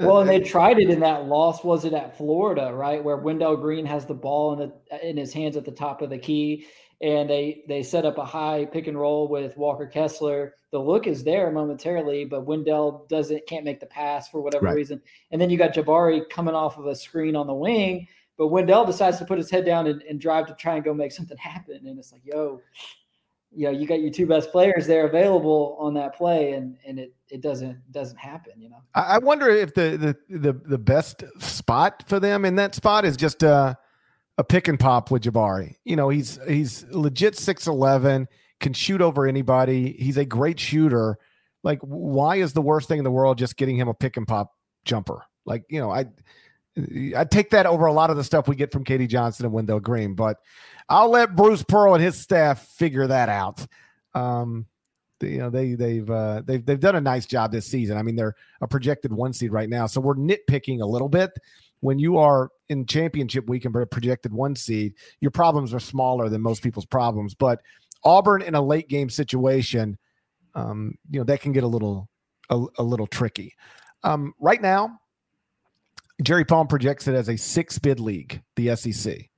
Uh, 0.00 0.06
well, 0.06 0.20
and 0.20 0.28
they 0.28 0.42
uh, 0.42 0.44
tried 0.44 0.78
it 0.78 0.90
in 0.90 1.00
that 1.00 1.26
loss. 1.26 1.62
Was 1.62 1.84
it 1.84 1.92
at 1.92 2.18
Florida, 2.18 2.72
right, 2.74 3.02
where 3.02 3.16
Wendell 3.16 3.56
Green 3.56 3.86
has 3.86 4.06
the 4.06 4.14
ball 4.14 4.52
in 4.52 4.58
the 4.90 5.08
in 5.08 5.16
his 5.16 5.32
hands 5.32 5.56
at 5.56 5.64
the 5.64 5.70
top 5.70 6.02
of 6.02 6.10
the 6.10 6.18
key, 6.18 6.66
and 7.00 7.28
they 7.28 7.64
they 7.68 7.82
set 7.82 8.04
up 8.04 8.18
a 8.18 8.24
high 8.24 8.64
pick 8.64 8.86
and 8.86 8.98
roll 8.98 9.28
with 9.28 9.56
Walker 9.56 9.86
Kessler. 9.86 10.54
The 10.70 10.78
look 10.78 11.06
is 11.06 11.22
there 11.22 11.50
momentarily, 11.50 12.24
but 12.24 12.46
Wendell 12.46 13.06
doesn't 13.08 13.46
can't 13.46 13.64
make 13.64 13.80
the 13.80 13.86
pass 13.86 14.28
for 14.28 14.40
whatever 14.40 14.66
right. 14.66 14.74
reason. 14.74 15.00
And 15.30 15.40
then 15.40 15.50
you 15.50 15.58
got 15.58 15.74
Jabari 15.74 16.28
coming 16.30 16.54
off 16.54 16.78
of 16.78 16.86
a 16.86 16.94
screen 16.94 17.36
on 17.36 17.46
the 17.46 17.54
wing, 17.54 18.08
but 18.36 18.48
Wendell 18.48 18.84
decides 18.84 19.18
to 19.18 19.24
put 19.24 19.38
his 19.38 19.50
head 19.50 19.64
down 19.64 19.86
and, 19.86 20.02
and 20.02 20.20
drive 20.20 20.46
to 20.46 20.54
try 20.54 20.76
and 20.76 20.84
go 20.84 20.94
make 20.94 21.12
something 21.12 21.36
happen. 21.36 21.80
And 21.86 21.98
it's 21.98 22.12
like, 22.12 22.22
yo, 22.24 22.60
you 23.52 23.66
know, 23.66 23.70
you 23.70 23.86
got 23.86 24.00
your 24.00 24.10
two 24.10 24.26
best 24.26 24.50
players 24.50 24.86
there 24.86 25.06
available 25.06 25.76
on 25.78 25.94
that 25.94 26.16
play, 26.16 26.52
and 26.52 26.76
and 26.86 26.98
it 26.98 27.14
it 27.28 27.40
doesn't 27.40 27.78
doesn't 27.92 28.18
happen. 28.18 28.52
You 28.60 28.70
know, 28.70 28.82
I 28.94 29.18
wonder 29.18 29.48
if 29.48 29.74
the 29.74 30.16
the 30.28 30.38
the, 30.38 30.52
the 30.52 30.78
best 30.78 31.24
spot 31.38 32.04
for 32.08 32.18
them 32.18 32.44
in 32.44 32.56
that 32.56 32.74
spot 32.74 33.04
is 33.04 33.16
just 33.16 33.42
a 33.42 33.78
a 34.38 34.44
pick 34.44 34.68
and 34.68 34.78
pop 34.78 35.10
with 35.10 35.22
Jabari. 35.22 35.76
You 35.84 35.96
know, 35.96 36.08
he's 36.08 36.38
he's 36.46 36.84
legit 36.90 37.36
six 37.36 37.66
eleven, 37.66 38.28
can 38.60 38.72
shoot 38.72 39.00
over 39.00 39.26
anybody. 39.26 39.92
He's 39.98 40.16
a 40.16 40.24
great 40.24 40.58
shooter. 40.58 41.18
Like, 41.62 41.80
why 41.80 42.36
is 42.36 42.52
the 42.52 42.62
worst 42.62 42.88
thing 42.88 42.98
in 42.98 43.04
the 43.04 43.10
world 43.10 43.38
just 43.38 43.56
getting 43.56 43.76
him 43.76 43.88
a 43.88 43.94
pick 43.94 44.16
and 44.16 44.26
pop 44.26 44.52
jumper? 44.84 45.22
Like, 45.46 45.64
you 45.68 45.80
know, 45.80 45.90
I 45.90 46.06
I 47.16 47.24
take 47.24 47.50
that 47.50 47.66
over 47.66 47.86
a 47.86 47.92
lot 47.92 48.10
of 48.10 48.16
the 48.16 48.24
stuff 48.24 48.48
we 48.48 48.56
get 48.56 48.72
from 48.72 48.84
K.D. 48.84 49.06
Johnson 49.06 49.46
and 49.46 49.54
Wendell 49.54 49.80
Green, 49.80 50.14
but 50.14 50.38
I'll 50.88 51.10
let 51.10 51.36
Bruce 51.36 51.62
Pearl 51.62 51.94
and 51.94 52.02
his 52.02 52.18
staff 52.18 52.66
figure 52.66 53.06
that 53.06 53.28
out. 53.28 53.64
Um, 54.14 54.66
you 55.20 55.38
know 55.38 55.50
they 55.50 55.74
they've 55.74 56.08
uh, 56.08 56.42
they've 56.44 56.64
they've 56.64 56.80
done 56.80 56.96
a 56.96 57.00
nice 57.00 57.26
job 57.26 57.52
this 57.52 57.66
season. 57.66 57.96
I 57.96 58.02
mean, 58.02 58.16
they're 58.16 58.34
a 58.60 58.68
projected 58.68 59.12
one 59.12 59.32
seed 59.32 59.52
right 59.52 59.68
now, 59.68 59.86
so 59.86 60.00
we're 60.00 60.16
nitpicking 60.16 60.80
a 60.80 60.86
little 60.86 61.08
bit. 61.08 61.30
When 61.84 61.98
you 61.98 62.16
are 62.16 62.48
in 62.70 62.86
championship 62.86 63.46
week 63.46 63.66
and 63.66 63.90
projected 63.90 64.32
one 64.32 64.56
seed, 64.56 64.94
your 65.20 65.30
problems 65.30 65.74
are 65.74 65.78
smaller 65.78 66.30
than 66.30 66.40
most 66.40 66.62
people's 66.62 66.86
problems. 66.86 67.34
But 67.34 67.60
Auburn 68.02 68.40
in 68.40 68.54
a 68.54 68.62
late 68.62 68.88
game 68.88 69.10
situation, 69.10 69.98
um, 70.54 70.94
you 71.10 71.20
know 71.20 71.24
that 71.24 71.42
can 71.42 71.52
get 71.52 71.62
a 71.62 71.66
little 71.66 72.08
a, 72.48 72.64
a 72.78 72.82
little 72.82 73.06
tricky. 73.06 73.54
Um, 74.02 74.32
right 74.40 74.62
now, 74.62 74.98
Jerry 76.22 76.46
Palm 76.46 76.68
projects 76.68 77.06
it 77.06 77.14
as 77.14 77.28
a 77.28 77.36
six 77.36 77.78
bid 77.78 78.00
league, 78.00 78.40
the 78.56 78.74
SEC. 78.76 79.28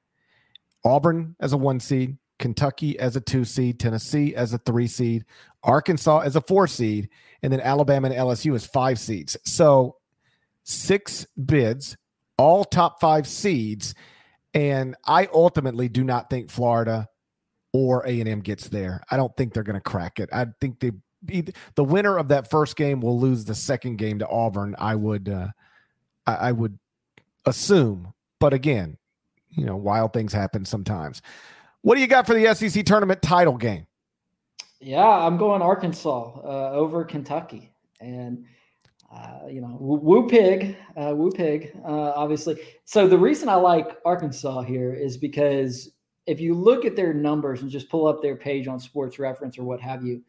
Auburn 0.84 1.34
as 1.40 1.52
a 1.52 1.56
one 1.56 1.80
seed, 1.80 2.16
Kentucky 2.38 2.96
as 3.00 3.16
a 3.16 3.20
two 3.20 3.44
seed, 3.44 3.80
Tennessee 3.80 4.36
as 4.36 4.52
a 4.52 4.58
three 4.58 4.86
seed, 4.86 5.24
Arkansas 5.64 6.20
as 6.20 6.36
a 6.36 6.40
four 6.40 6.68
seed, 6.68 7.08
and 7.42 7.52
then 7.52 7.60
Alabama 7.60 8.06
and 8.06 8.16
LSU 8.16 8.54
as 8.54 8.64
five 8.64 9.00
seeds. 9.00 9.36
So 9.44 9.96
six 10.62 11.26
bids, 11.44 11.96
all 12.36 12.64
top 12.64 13.00
five 13.00 13.26
seeds. 13.26 13.94
And 14.54 14.96
I 15.04 15.28
ultimately 15.32 15.88
do 15.88 16.04
not 16.04 16.30
think 16.30 16.50
Florida 16.50 17.08
or 17.72 18.06
A&M 18.06 18.40
gets 18.40 18.68
there. 18.68 19.02
I 19.10 19.16
don't 19.16 19.36
think 19.36 19.52
they're 19.52 19.62
going 19.62 19.74
to 19.74 19.80
crack 19.80 20.18
it. 20.18 20.30
I 20.32 20.46
think 20.60 20.80
they 20.80 20.92
the 21.74 21.84
winner 21.84 22.18
of 22.18 22.28
that 22.28 22.50
first 22.50 22.76
game 22.76 23.00
will 23.00 23.18
lose 23.18 23.44
the 23.44 23.54
second 23.54 23.96
game 23.96 24.20
to 24.20 24.28
Auburn. 24.28 24.76
I 24.78 24.94
would 24.94 25.28
uh, 25.28 25.48
I, 26.26 26.34
I 26.34 26.52
would 26.52 26.78
assume, 27.44 28.12
but 28.38 28.52
again, 28.52 28.96
you 29.50 29.64
know, 29.64 29.76
wild 29.76 30.12
things 30.12 30.32
happen 30.32 30.64
sometimes. 30.64 31.22
What 31.82 31.94
do 31.94 32.00
you 32.00 32.06
got 32.06 32.26
for 32.26 32.34
the 32.34 32.54
SEC 32.54 32.84
tournament 32.84 33.22
title 33.22 33.56
game? 33.56 33.86
Yeah, 34.80 35.06
I'm 35.06 35.36
going 35.36 35.62
Arkansas 35.62 36.40
uh, 36.44 36.70
over 36.72 37.04
Kentucky, 37.04 37.72
and 38.00 38.44
uh, 39.14 39.46
you 39.48 39.60
know, 39.60 39.76
woo 39.78 40.28
pig, 40.28 40.76
uh, 40.96 41.14
woo 41.14 41.30
pig, 41.30 41.72
uh, 41.84 42.12
obviously. 42.14 42.58
So 42.84 43.06
the 43.06 43.18
reason 43.18 43.48
I 43.48 43.54
like 43.54 43.98
Arkansas 44.04 44.62
here 44.62 44.94
is 44.94 45.16
because 45.16 45.90
if 46.26 46.40
you 46.40 46.54
look 46.54 46.84
at 46.84 46.96
their 46.96 47.14
numbers 47.14 47.62
and 47.62 47.70
just 47.70 47.88
pull 47.88 48.06
up 48.06 48.20
their 48.20 48.36
page 48.36 48.66
on 48.66 48.80
Sports 48.80 49.18
Reference 49.18 49.58
or 49.58 49.64
what 49.64 49.80
have 49.80 50.04
you, 50.04 50.22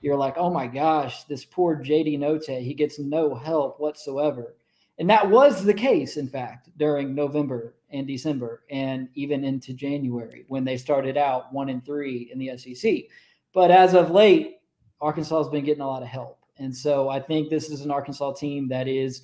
you're 0.00 0.16
like, 0.16 0.36
oh 0.38 0.50
my 0.50 0.66
gosh, 0.66 1.24
this 1.24 1.44
poor 1.44 1.76
JD 1.76 2.18
Notae, 2.18 2.62
he 2.62 2.72
gets 2.72 2.98
no 2.98 3.34
help 3.34 3.80
whatsoever. 3.80 4.54
And 4.98 5.08
that 5.10 5.28
was 5.28 5.64
the 5.64 5.74
case, 5.74 6.16
in 6.16 6.28
fact, 6.28 6.68
during 6.76 7.14
November 7.14 7.74
and 7.90 8.06
December 8.06 8.62
and 8.70 9.08
even 9.14 9.44
into 9.44 9.72
January 9.72 10.44
when 10.48 10.64
they 10.64 10.76
started 10.76 11.16
out 11.16 11.52
one 11.52 11.68
and 11.68 11.84
three 11.84 12.30
in 12.32 12.38
the 12.38 12.56
SEC. 12.56 13.04
But 13.52 13.70
as 13.70 13.94
of 13.94 14.10
late, 14.10 14.58
Arkansas 15.00 15.38
has 15.38 15.48
been 15.48 15.64
getting 15.64 15.82
a 15.82 15.86
lot 15.86 16.02
of 16.02 16.08
help. 16.08 16.39
And 16.60 16.76
so 16.76 17.08
I 17.08 17.18
think 17.18 17.48
this 17.48 17.70
is 17.70 17.80
an 17.80 17.90
Arkansas 17.90 18.34
team 18.34 18.68
that 18.68 18.86
is 18.86 19.22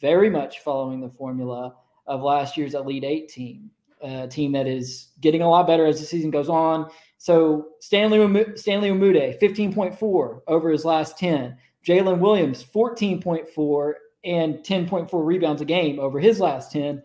very 0.00 0.30
much 0.30 0.60
following 0.60 1.00
the 1.00 1.10
formula 1.10 1.74
of 2.06 2.22
last 2.22 2.56
year's 2.56 2.74
Elite 2.74 3.04
Eight 3.04 3.28
team, 3.28 3.70
a 4.02 4.28
team 4.28 4.52
that 4.52 4.66
is 4.66 5.08
getting 5.20 5.42
a 5.42 5.50
lot 5.50 5.66
better 5.66 5.84
as 5.84 6.00
the 6.00 6.06
season 6.06 6.30
goes 6.30 6.48
on. 6.48 6.88
So 7.18 7.70
Stanley 7.80 8.18
Stanley 8.54 8.90
Umude, 8.90 9.40
15.4 9.40 10.40
over 10.46 10.70
his 10.70 10.84
last 10.84 11.18
10. 11.18 11.56
Jaylin 11.84 12.18
Williams, 12.18 12.62
14.4 12.62 13.92
and 14.24 14.54
10.4 14.56 15.26
rebounds 15.26 15.62
a 15.62 15.64
game 15.64 15.98
over 15.98 16.20
his 16.20 16.40
last 16.40 16.70
10. 16.72 17.02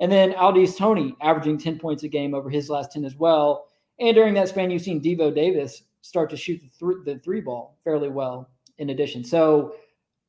And 0.00 0.10
then 0.10 0.32
Au'Diese 0.32 0.76
Toney 0.76 1.14
averaging 1.20 1.58
10 1.58 1.78
points 1.78 2.02
a 2.02 2.08
game 2.08 2.34
over 2.34 2.50
his 2.50 2.68
last 2.68 2.92
10 2.92 3.04
as 3.04 3.14
well. 3.14 3.68
And 4.00 4.14
during 4.14 4.34
that 4.34 4.48
span, 4.48 4.70
you've 4.70 4.82
seen 4.82 5.00
Devo 5.00 5.32
Davis 5.32 5.82
start 6.00 6.30
to 6.30 6.36
shoot 6.36 6.60
the, 6.60 6.86
th- 6.86 7.04
the 7.04 7.20
three 7.20 7.40
ball 7.40 7.78
fairly 7.84 8.08
well 8.08 8.50
in 8.78 8.90
addition. 8.90 9.24
So 9.24 9.74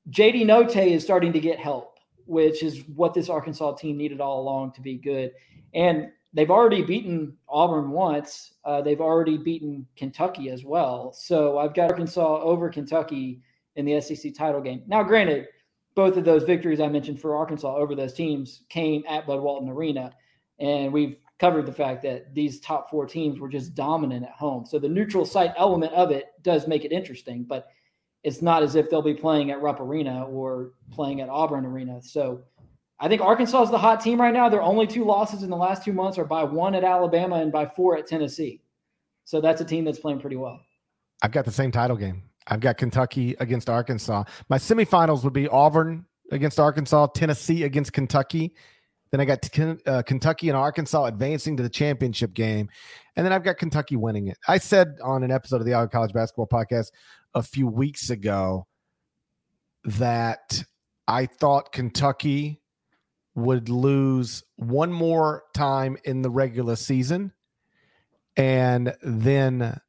JD 0.10 0.46
Notae 0.46 0.92
is 0.92 1.04
starting 1.04 1.34
to 1.34 1.40
get 1.40 1.60
help, 1.60 1.98
which 2.26 2.64
is 2.64 2.84
what 2.96 3.14
this 3.14 3.30
Arkansas 3.30 3.74
team 3.74 3.98
needed 3.98 4.22
all 4.22 4.42
along 4.42 4.74
to 4.74 4.82
be 4.82 4.98
good. 4.98 5.32
And 5.74 6.10
they've 6.34 6.52
already 6.52 6.84
beaten 6.84 7.36
Auburn 7.50 7.92
once. 7.92 8.54
Uh, 8.64 8.82
they've 8.82 9.02
already 9.02 9.38
beaten 9.38 9.88
Kentucky 9.96 10.50
as 10.50 10.64
well. 10.64 11.12
So 11.14 11.58
I've 11.58 11.74
got 11.74 11.92
Arkansas 11.92 12.42
over 12.42 12.70
Kentucky 12.70 13.42
in 13.76 13.86
the 13.86 14.00
SEC 14.00 14.34
title 14.36 14.62
game. 14.62 14.84
Now, 14.88 15.02
granted, 15.04 15.48
both 15.96 16.18
of 16.18 16.26
those 16.26 16.44
victories 16.44 16.82
I 16.82 16.90
mentioned 16.90 17.20
for 17.20 17.36
Arkansas 17.36 17.76
over 17.76 17.96
those 17.96 18.14
teams 18.14 18.64
came 18.70 19.04
at 19.08 19.26
Bud 19.26 19.42
Walton 19.42 19.70
Arena. 19.70 20.12
And 20.60 20.92
we've 20.92 21.18
covered 21.40 21.66
the 21.66 21.74
fact 21.74 22.04
that 22.04 22.34
these 22.34 22.60
top 22.60 22.90
four 22.90 23.06
teams 23.06 23.40
were 23.40 23.50
just 23.50 23.76
dominant 23.76 24.26
at 24.26 24.32
home. 24.32 24.66
So 24.66 24.78
the 24.78 24.90
neutral 24.90 25.26
site 25.26 25.54
element 25.58 25.94
of 25.94 26.12
it 26.12 26.28
does 26.44 26.68
make 26.68 26.86
it 26.86 26.92
interesting, 26.92 27.44
but 27.44 27.68
it's 28.26 28.42
not 28.42 28.64
as 28.64 28.76
if 28.76 28.90
they'll 28.90 29.04
be 29.04 29.14
playing 29.14 29.52
at 29.52 29.62
Rupp 29.62 29.80
Arena 29.80 30.26
or 30.26 30.72
playing 30.92 31.22
at 31.22 31.30
Auburn 31.30 31.64
Arena. 31.64 32.02
So 32.02 32.42
I 33.00 33.08
think 33.08 33.22
Arkansas 33.22 33.62
is 33.62 33.70
the 33.70 33.78
hot 33.78 34.02
team 34.02 34.20
right 34.20 34.34
now. 34.34 34.50
Their 34.50 34.64
only 34.64 34.88
two 34.88 35.06
losses 35.06 35.44
in 35.44 35.52
the 35.52 35.56
last 35.56 35.84
two 35.84 35.94
months 35.94 36.18
are 36.18 36.26
by 36.26 36.44
one 36.44 36.74
at 36.74 36.84
Alabama 36.84 37.36
and 37.36 37.52
by 37.52 37.68
four 37.68 37.96
at 37.96 38.08
Tennessee. 38.08 38.62
So 39.26 39.40
that's 39.40 39.62
a 39.62 39.66
team 39.66 39.86
that's 39.86 40.00
playing 40.00 40.22
pretty 40.22 40.38
well. 40.38 40.60
I've 41.22 41.32
got 41.32 41.46
the 41.46 41.52
same 41.52 41.72
title 41.72 41.98
game. 41.98 42.24
I've 42.48 42.62
got 42.62 42.78
Kentucky 42.78 43.36
against 43.40 43.70
Arkansas. 43.70 44.24
My 44.50 44.58
semifinals 44.58 45.24
would 45.24 45.34
be 45.34 45.48
Auburn 45.48 46.06
against 46.32 46.60
Arkansas, 46.60 47.08
Tennessee 47.08 47.64
against 47.64 47.94
Kentucky. 47.94 48.56
Then 49.12 49.22
I 49.22 49.26
got 49.26 49.60
uh, 49.86 50.02
Kentucky 50.02 50.50
and 50.50 50.58
Arkansas 50.58 51.06
advancing 51.06 51.56
to 51.58 51.64
the 51.64 51.70
championship 51.70 52.34
game. 52.34 52.70
And 53.16 53.24
then 53.24 53.34
I've 53.34 53.44
got 53.44 53.58
Kentucky 53.58 53.96
winning 53.96 54.30
it. 54.30 54.38
I 54.48 54.58
said 54.58 54.98
on 55.04 55.24
an 55.24 55.32
episode 55.32 55.58
of 55.58 55.66
the 55.66 55.76
Eye 55.76 55.82
on 55.82 55.90
College 55.90 56.12
Basketball 56.12 56.48
Podcast 56.48 56.92
a 57.36 57.44
few 57.44 57.68
weeks 57.68 58.10
ago 58.10 58.66
that 59.84 60.64
I 61.08 61.28
thought 61.28 61.72
Kentucky 61.72 62.62
would 63.36 63.70
lose 63.70 64.44
one 64.56 64.92
more 64.92 65.44
time 65.54 65.98
in 66.06 66.22
the 66.22 66.30
regular 66.30 66.78
season 66.78 67.34
and 68.38 68.96
then 69.04 69.80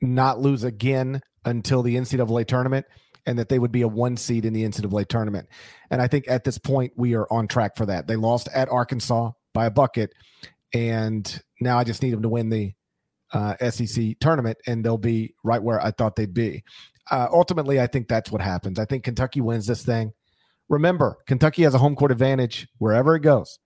not 0.00 0.38
lose 0.38 0.62
again 0.62 1.22
until 1.44 1.82
the 1.82 1.96
NCAA 1.96 2.46
tournament 2.46 2.86
and 3.26 3.38
that 3.38 3.48
they 3.48 3.58
would 3.58 3.72
be 3.72 3.82
a 3.82 3.88
one 3.88 4.16
seed 4.16 4.44
in 4.44 4.52
the 4.52 4.64
NCAA 4.64 5.06
tournament. 5.08 5.48
And 5.90 6.00
I 6.00 6.06
think 6.06 6.26
at 6.28 6.44
this 6.44 6.58
point, 6.58 6.92
we 6.96 7.14
are 7.14 7.26
on 7.30 7.48
track 7.48 7.76
for 7.76 7.86
that. 7.86 8.06
They 8.06 8.16
lost 8.16 8.48
at 8.54 8.68
Arkansas 8.68 9.32
by 9.54 9.66
a 9.66 9.70
bucket. 9.70 10.12
And 10.72 11.42
now 11.60 11.78
I 11.78 11.84
just 11.84 12.02
need 12.02 12.12
them 12.12 12.22
to 12.22 12.28
win 12.28 12.50
the 12.50 12.72
uh, 13.32 13.56
SEC 13.70 14.18
tournament, 14.20 14.58
and 14.66 14.84
they'll 14.84 14.98
be 14.98 15.34
right 15.42 15.62
where 15.62 15.80
I 15.80 15.90
thought 15.90 16.16
they'd 16.16 16.34
be. 16.34 16.64
Uh, 17.10 17.26
ultimately, 17.30 17.80
I 17.80 17.86
think 17.86 18.08
that's 18.08 18.30
what 18.30 18.42
happens. 18.42 18.78
I 18.78 18.84
think 18.84 19.04
Kentucky 19.04 19.40
wins 19.40 19.66
this 19.66 19.84
thing. 19.84 20.12
Remember, 20.68 21.18
Kentucky 21.26 21.62
has 21.62 21.74
a 21.74 21.78
home 21.78 21.96
court 21.96 22.12
advantage 22.12 22.68
wherever 22.78 23.14
it 23.14 23.20
goes. 23.20 23.58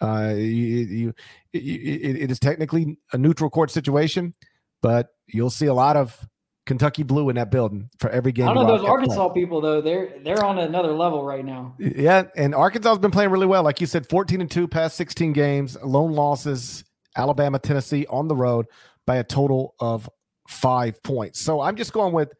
Uh, 0.00 0.34
you, 0.36 0.44
you, 0.44 1.14
it, 1.52 2.16
it 2.22 2.30
is 2.30 2.38
technically 2.38 2.98
a 3.12 3.18
neutral 3.18 3.50
court 3.50 3.70
situation, 3.70 4.34
but 4.82 5.08
you'll 5.26 5.50
see 5.50 5.66
a 5.66 5.74
lot 5.74 5.96
of 5.96 6.26
Kentucky 6.66 7.02
blue 7.02 7.28
in 7.28 7.36
that 7.36 7.50
building 7.50 7.90
for 7.98 8.10
every 8.10 8.32
game. 8.32 8.48
I 8.48 8.54
don't 8.54 8.66
know 8.66 8.78
those 8.78 8.86
Arkansas 8.86 9.28
play. 9.28 9.42
people 9.42 9.60
though. 9.60 9.80
They're 9.80 10.14
they're 10.22 10.44
on 10.44 10.58
another 10.58 10.92
level 10.92 11.24
right 11.24 11.44
now. 11.44 11.74
Yeah, 11.78 12.24
and 12.36 12.54
Arkansas 12.54 12.88
has 12.90 12.98
been 12.98 13.10
playing 13.10 13.30
really 13.30 13.46
well. 13.46 13.62
Like 13.62 13.80
you 13.80 13.86
said, 13.86 14.08
14 14.08 14.40
and 14.40 14.50
2 14.50 14.68
past 14.68 14.96
16 14.96 15.32
games, 15.32 15.76
lone 15.82 16.12
losses, 16.12 16.84
Alabama, 17.16 17.58
Tennessee 17.58 18.06
on 18.08 18.28
the 18.28 18.36
road 18.36 18.66
by 19.06 19.16
a 19.16 19.24
total 19.24 19.74
of 19.80 20.08
5 20.48 21.02
points. 21.02 21.40
So 21.40 21.60
I'm 21.60 21.76
just 21.76 21.92
going 21.92 22.12
with 22.12 22.32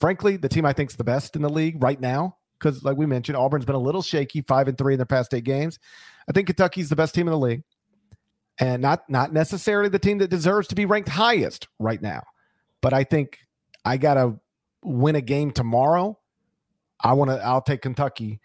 frankly, 0.00 0.36
the 0.36 0.48
team 0.48 0.64
I 0.64 0.72
think 0.72 0.90
is 0.90 0.96
the 0.96 1.04
best 1.04 1.36
in 1.36 1.42
the 1.42 1.48
league 1.48 1.82
right 1.82 2.00
now. 2.00 2.36
Because, 2.58 2.82
like 2.82 2.96
we 2.96 3.04
mentioned, 3.04 3.36
Auburn's 3.36 3.66
been 3.66 3.74
a 3.74 3.80
little 3.80 4.00
shaky, 4.00 4.40
five 4.40 4.66
and 4.66 4.78
three 4.78 4.94
in 4.94 4.98
their 4.98 5.04
past 5.04 5.34
eight 5.34 5.44
games. 5.44 5.78
I 6.26 6.32
think 6.32 6.46
Kentucky's 6.46 6.88
the 6.88 6.96
best 6.96 7.14
team 7.14 7.28
in 7.28 7.32
the 7.32 7.38
league, 7.38 7.62
and 8.58 8.80
not 8.80 9.08
not 9.10 9.30
necessarily 9.30 9.90
the 9.90 9.98
team 9.98 10.18
that 10.18 10.30
deserves 10.30 10.66
to 10.68 10.74
be 10.74 10.86
ranked 10.86 11.10
highest 11.10 11.68
right 11.78 12.00
now. 12.00 12.22
But 12.80 12.94
I 12.94 13.04
think 13.04 13.40
I 13.84 13.98
gotta 13.98 14.36
win 14.82 15.16
a 15.16 15.20
game 15.20 15.50
tomorrow. 15.50 16.18
I 16.98 17.12
want 17.12 17.30
to. 17.30 17.36
I'll 17.44 17.60
take 17.60 17.82
Kentucky 17.82 18.40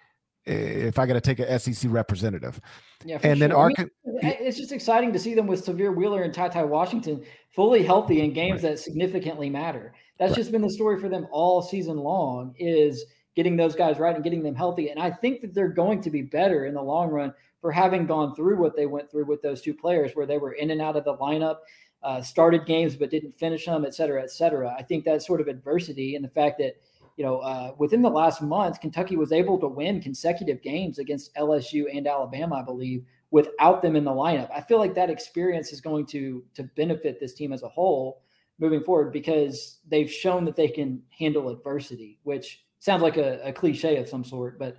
if 0.46 0.98
I 1.00 1.06
got 1.06 1.14
to 1.14 1.22
take 1.22 1.40
a 1.40 1.60
SEC 1.60 1.92
representative. 1.92 2.60
Yeah, 3.06 3.16
and 3.24 3.38
sure. 3.38 3.48
then 3.48 3.52
Arkansas. 3.52 3.94
I 4.06 4.10
mean, 4.12 4.36
it's 4.40 4.58
just 4.58 4.72
exciting 4.72 5.14
to 5.14 5.20
see 5.20 5.34
them 5.34 5.48
with 5.48 5.66
Sahvir 5.66 5.96
Wheeler 5.96 6.24
and 6.24 6.34
Ty 6.34 6.50
Ty 6.50 6.64
Washington 6.64 7.24
fully 7.56 7.84
healthy 7.84 8.22
in 8.22 8.34
games 8.34 8.64
right. 8.64 8.72
that 8.72 8.80
significantly 8.80 9.50
matter. 9.50 9.94
That's 10.20 10.32
right. 10.32 10.38
just 10.38 10.52
been 10.52 10.62
the 10.62 10.70
story 10.70 11.00
for 11.00 11.10
them 11.10 11.28
all 11.32 11.62
season 11.62 11.98
long. 11.98 12.56
Is 12.58 13.06
getting 13.36 13.56
those 13.56 13.76
guys 13.76 13.98
right 13.98 14.16
and 14.16 14.24
getting 14.24 14.44
them 14.44 14.56
healthy. 14.56 14.90
And 14.90 15.00
I 15.00 15.10
think 15.10 15.42
that 15.42 15.54
they're 15.54 15.70
going 15.70 16.02
to 16.02 16.10
be 16.10 16.22
better 16.22 16.66
in 16.66 16.74
the 16.74 16.82
long 16.82 17.10
run 17.10 17.34
for 17.62 17.72
having 17.72 18.06
gone 18.06 18.36
through 18.36 18.58
what 18.58 18.76
they 18.76 18.88
went 18.88 19.10
through 19.10 19.26
with 19.26 19.42
those 19.42 19.62
two 19.62 19.74
players, 19.74 20.12
where 20.14 20.26
they 20.26 20.38
were 20.38 20.54
in 20.54 20.72
and 20.72 20.82
out 20.82 20.98
of 20.98 21.06
the 21.06 21.16
lineup, 21.18 21.58
uh, 22.04 22.22
started 22.22 22.66
games 22.66 22.96
but 22.96 23.12
didn't 23.12 23.38
finish 23.38 23.66
them, 23.66 23.86
et 23.86 23.94
cetera, 23.94 24.22
et 24.22 24.32
cetera. 24.32 24.76
I 24.78 24.84
think 24.84 25.06
that 25.06 25.22
sort 25.22 25.42
of 25.42 25.48
adversity 25.48 26.16
and 26.16 26.26
the 26.26 26.30
fact 26.30 26.58
that 26.58 26.76
you 27.22 27.28
know, 27.28 27.38
uh, 27.38 27.76
within 27.78 28.02
the 28.02 28.10
last 28.10 28.42
month, 28.42 28.82
Kentucky 28.82 29.16
was 29.16 29.32
able 29.32 29.60
to 29.60 29.68
win 29.68 30.02
consecutive 30.02 30.60
games 30.64 30.98
against 30.98 31.32
LSU 31.36 31.86
and 31.96 32.08
Alabama, 32.08 32.56
I 32.56 32.64
believe, 32.64 33.06
without 33.30 33.84
them 33.84 33.96
in 33.96 34.04
the 34.04 34.10
lineup. 34.12 34.50
I 34.50 34.62
feel 34.62 34.80
like 34.80 34.96
that 34.96 35.12
experience 35.12 35.72
is 35.72 35.82
going 35.82 36.08
to 36.08 36.44
to 36.56 36.64
benefit 36.76 37.20
this 37.20 37.36
team 37.36 37.54
as 37.54 37.62
a 37.62 37.70
whole 37.70 38.24
moving 38.58 38.84
forward 38.84 39.14
because 39.14 39.82
they've 39.88 40.12
shown 40.12 40.46
that 40.46 40.56
they 40.56 40.68
can 40.68 41.00
handle 41.16 41.50
adversity, 41.50 42.18
which 42.24 42.66
sounds 42.80 43.04
like 43.04 43.18
a, 43.18 43.40
a 43.44 43.54
cliche 43.54 43.98
of 43.98 44.10
some 44.10 44.24
sort, 44.24 44.58
but 44.58 44.78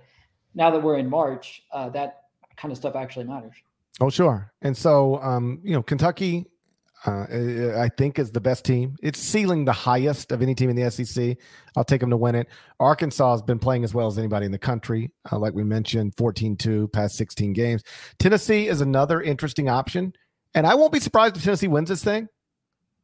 now 0.53 0.69
that 0.69 0.83
we're 0.83 0.97
in 0.97 1.09
March, 1.09 1.63
uh, 1.71 1.87
that 1.91 2.23
kind 2.57 2.73
of 2.73 2.77
stuff 2.77 2.97
actually 2.97 3.23
matters. 3.23 3.55
Oh, 4.01 4.09
sure. 4.09 4.51
And 4.61 4.75
so, 4.75 5.21
um, 5.21 5.61
you 5.63 5.71
know, 5.71 5.81
Kentucky 5.81 6.45
uh, 7.05 7.77
I 7.77 7.89
think 7.97 8.17
is 8.17 8.31
the 8.31 8.39
best 8.39 8.63
team. 8.63 8.95
It's 9.01 9.19
ceiling 9.19 9.65
the 9.65 9.73
highest 9.73 10.31
of 10.31 10.41
any 10.41 10.55
team 10.55 10.69
in 10.69 10.75
the 10.75 10.89
SEC. 10.89 11.37
I'll 11.75 11.83
take 11.83 12.01
them 12.01 12.09
to 12.09 12.17
win 12.17 12.35
it. 12.35 12.47
Arkansas 12.79 13.31
has 13.31 13.41
been 13.41 13.59
playing 13.59 13.83
as 13.83 13.93
well 13.93 14.07
as 14.07 14.17
anybody 14.17 14.45
in 14.45 14.51
the 14.51 14.57
country. 14.57 15.11
Uh, 15.31 15.37
like 15.37 15.53
we 15.53 15.63
mentioned, 15.63 16.15
14 16.17 16.55
2, 16.55 16.87
past 16.89 17.15
16 17.15 17.53
games. 17.53 17.83
Tennessee 18.19 18.67
is 18.67 18.81
another 18.81 19.21
interesting 19.21 19.69
option. 19.69 20.13
And 20.55 20.65
I 20.65 20.75
won't 20.75 20.93
be 20.93 20.99
surprised 20.99 21.35
if 21.35 21.43
Tennessee 21.43 21.67
wins 21.67 21.89
this 21.89 22.03
thing. 22.03 22.27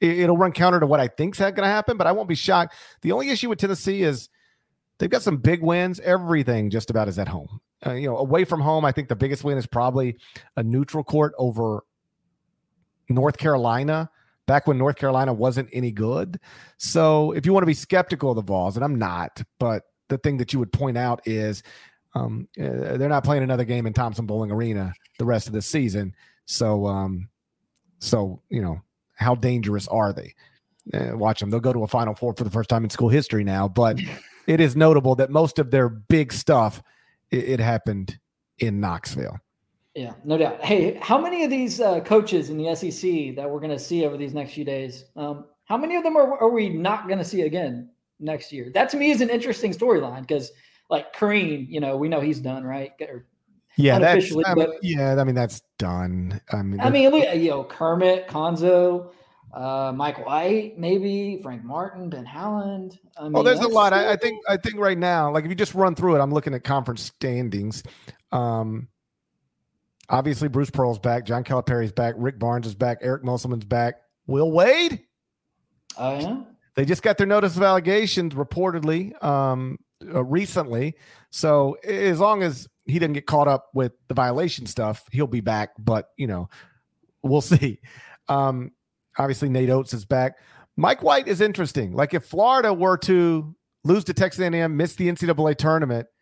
It, 0.02 0.30
will 0.30 0.38
run 0.38 0.54
counter 0.54 0.80
to 0.80 0.88
what 0.88 1.02
I 1.02 1.10
think's 1.10 1.40
going 1.40 1.56
to 1.56 1.66
happen, 1.66 1.98
but 1.98 2.08
I 2.08 2.14
won't 2.14 2.30
be 2.30 2.36
shocked. 2.36 2.76
The 3.02 3.12
only 3.12 3.30
issue 3.30 3.50
with 3.50 3.60
Tennessee 3.60 4.04
is 4.04 4.30
they've 4.98 5.10
got 5.10 5.24
some 5.24 5.38
big 5.38 5.62
wins. 5.62 6.00
Everything 6.00 6.70
just 6.70 6.90
about 6.90 7.10
is 7.10 7.20
at 7.20 7.28
home. 7.28 7.60
Uh, 7.86 7.94
you 7.94 8.08
know, 8.08 8.18
away 8.18 8.46
from 8.46 8.62
home, 8.62 8.86
I 8.86 8.94
think 8.94 9.10
the 9.10 9.16
biggest 9.16 9.44
win 9.44 9.58
is 9.58 9.68
probably 9.68 10.18
a 10.56 10.64
neutral 10.64 11.04
court 11.04 11.34
over 11.38 11.84
North 13.10 13.38
Carolina 13.38 14.10
back 14.48 14.68
when 14.68 14.78
North 14.78 14.96
Carolina 14.96 15.34
wasn't 15.34 15.70
any 15.74 15.92
good. 15.92 16.40
So 16.78 17.34
if 17.34 17.46
you 17.46 17.54
want 17.54 17.64
to 17.64 17.68
be 17.68 17.74
skeptical 17.74 18.32
of 18.32 18.36
the 18.36 18.42
Vols, 18.42 18.76
and 18.76 18.84
I'm 18.84 18.98
not, 18.98 19.44
but 19.60 19.84
the 20.08 20.18
thing 20.18 20.38
that 20.38 20.54
you 20.54 20.60
would 20.60 20.74
point 20.74 20.98
out 20.98 21.22
is 21.26 21.62
um, 22.16 22.48
uh, 22.60 22.98
they're 22.98 23.10
not 23.10 23.24
playing 23.24 23.44
another 23.44 23.64
game 23.64 23.86
in 23.86 23.94
Thompson-Boling 23.94 24.52
Arena 24.52 24.94
the 25.20 25.26
rest 25.26 25.48
of 25.48 25.54
the 25.54 25.62
season. 25.62 26.16
So, 26.46 26.88
um, 26.88 27.30
so 28.00 28.42
you 28.50 28.62
know, 28.62 28.82
how 29.16 29.36
dangerous 29.36 29.88
are 29.88 30.14
they? 30.14 30.34
Uh, 30.92 31.16
watch 31.16 31.40
them; 31.40 31.52
they'll 31.52 31.60
go 31.60 31.74
to 31.74 31.84
a 31.84 31.88
Final 31.88 32.16
Four 32.16 32.34
for 32.34 32.44
the 32.44 32.50
first 32.50 32.70
time 32.70 32.84
in 32.84 32.90
school 32.90 33.10
history 33.10 33.44
now. 33.44 33.68
But 33.68 34.00
it 34.48 34.60
is 34.60 34.76
notable 34.76 35.16
that 35.16 35.30
most 35.30 35.60
of 35.60 35.70
their 35.70 35.90
big 35.90 36.34
stuff 36.34 36.82
it, 37.30 37.44
it 37.44 37.60
happened 37.60 38.18
in 38.58 38.80
Knoxville. 38.80 39.40
Yeah, 40.00 40.14
no 40.24 40.38
doubt. 40.38 40.64
Hey, 40.64 40.98
how 41.02 41.20
many 41.20 41.44
of 41.44 41.50
these 41.50 41.82
uh, 41.82 42.00
coaches 42.00 42.50
in 42.50 42.58
the 42.58 42.74
SEC 42.74 43.36
that 43.36 43.50
we're 43.50 43.60
going 43.60 43.70
to 43.70 43.78
see 43.78 44.06
over 44.06 44.16
these 44.16 44.34
next 44.34 44.54
few 44.54 44.64
days? 44.64 45.04
Um, 45.18 45.48
how 45.66 45.76
many 45.76 45.98
of 45.98 46.04
them 46.04 46.16
are, 46.16 46.40
are 46.40 46.50
we 46.50 46.70
not 46.70 47.08
going 47.08 47.18
to 47.18 47.26
see 47.26 47.42
again 47.42 47.90
next 48.18 48.54
year? 48.54 48.72
That 48.74 48.88
to 48.92 48.98
me 48.98 49.12
is 49.12 49.20
an 49.20 49.30
interesting 49.30 49.74
storyline 49.74 50.22
because, 50.22 50.54
like 50.90 51.12
Crean, 51.12 51.68
you 51.70 51.82
know, 51.82 51.98
we 51.98 52.08
know 52.08 52.22
he's 52.22 52.40
done, 52.40 52.64
right? 52.64 52.92
Or 53.02 53.26
yeah, 53.76 54.00
that's 54.00 54.34
I 54.46 54.56
mean, 54.56 54.72
yeah. 54.82 55.20
I 55.20 55.24
mean, 55.26 55.36
that's 55.36 55.64
done. 55.78 56.40
I 56.54 56.62
mean, 56.62 56.80
I 56.80 56.90
mean, 56.90 57.14
you 57.14 57.50
know, 57.50 57.66
Kermit, 57.66 58.30
Cuonzo, 58.30 59.12
uh, 59.54 59.92
Mike 59.94 60.26
White, 60.26 60.80
maybe 60.80 61.42
Frank 61.44 61.66
Martin, 61.66 62.10
Ben 62.10 62.24
Howland. 62.24 63.00
I 63.18 63.24
mean, 63.24 63.34
oh, 63.36 63.44
there's 63.44 63.60
a 63.60 63.68
lot. 63.68 63.92
I, 63.92 64.14
I, 64.14 64.16
think. 64.16 64.42
I 64.48 64.56
think 64.56 64.78
right 64.78 64.98
now, 64.98 65.30
like 65.30 65.44
if 65.44 65.50
you 65.50 65.56
just 65.56 65.76
run 65.76 65.94
through 65.94 66.16
it, 66.16 66.20
I'm 66.20 66.34
looking 66.34 66.54
at 66.54 66.64
conference 66.64 67.02
standings. 67.02 67.84
Um, 68.32 68.88
Obviously, 70.10 70.48
Bruce 70.48 70.72
Pearl's 70.72 70.98
back. 70.98 71.26
John 71.26 71.44
Calipari's 71.44 71.92
back. 71.92 72.16
Rick 72.18 72.40
Barnes 72.40 72.66
is 72.66 72.74
back. 72.74 72.98
Eric 73.02 73.24
Musselman's 73.24 73.66
back. 73.66 74.02
Will 74.26 74.52
Wade? 74.52 75.04
Oh, 75.98 76.20
yeah. 76.20 76.42
They 76.76 76.86
just 76.86 77.04
got 77.04 77.18
their 77.18 77.28
notice 77.28 77.56
of 77.58 77.64
allegations 77.64 78.34
reportedly 78.34 79.22
um, 79.24 79.78
uh, 80.04 80.24
recently. 80.24 80.96
So 81.30 81.74
as 81.84 82.20
long 82.20 82.42
as 82.42 82.68
he 82.86 82.98
doesn't 82.98 83.14
get 83.14 83.28
caught 83.28 83.48
up 83.48 83.68
with 83.74 83.92
the 84.08 84.14
violation 84.16 84.66
stuff, 84.66 85.06
he'll 85.12 85.28
be 85.28 85.42
back. 85.42 85.72
But, 85.78 86.10
you 86.18 86.26
know, 86.26 86.50
we'll 87.22 87.42
see. 87.42 87.80
Um, 88.28 88.72
obviously, 89.18 89.50
Nate 89.50 89.70
Oats 89.70 89.94
is 89.94 90.06
back. 90.06 90.40
Mike 90.76 91.04
White 91.04 91.28
is 91.28 91.42
interesting. 91.42 91.94
Like 91.94 92.14
if 92.14 92.26
Florida 92.26 92.74
were 92.74 92.98
to 93.00 93.56
lose 93.84 94.06
to 94.06 94.14
Texas 94.14 94.42
A&M, 94.42 94.76
miss 94.76 94.96
the 94.96 95.08
NCAA 95.08 95.56
tournament– 95.56 96.08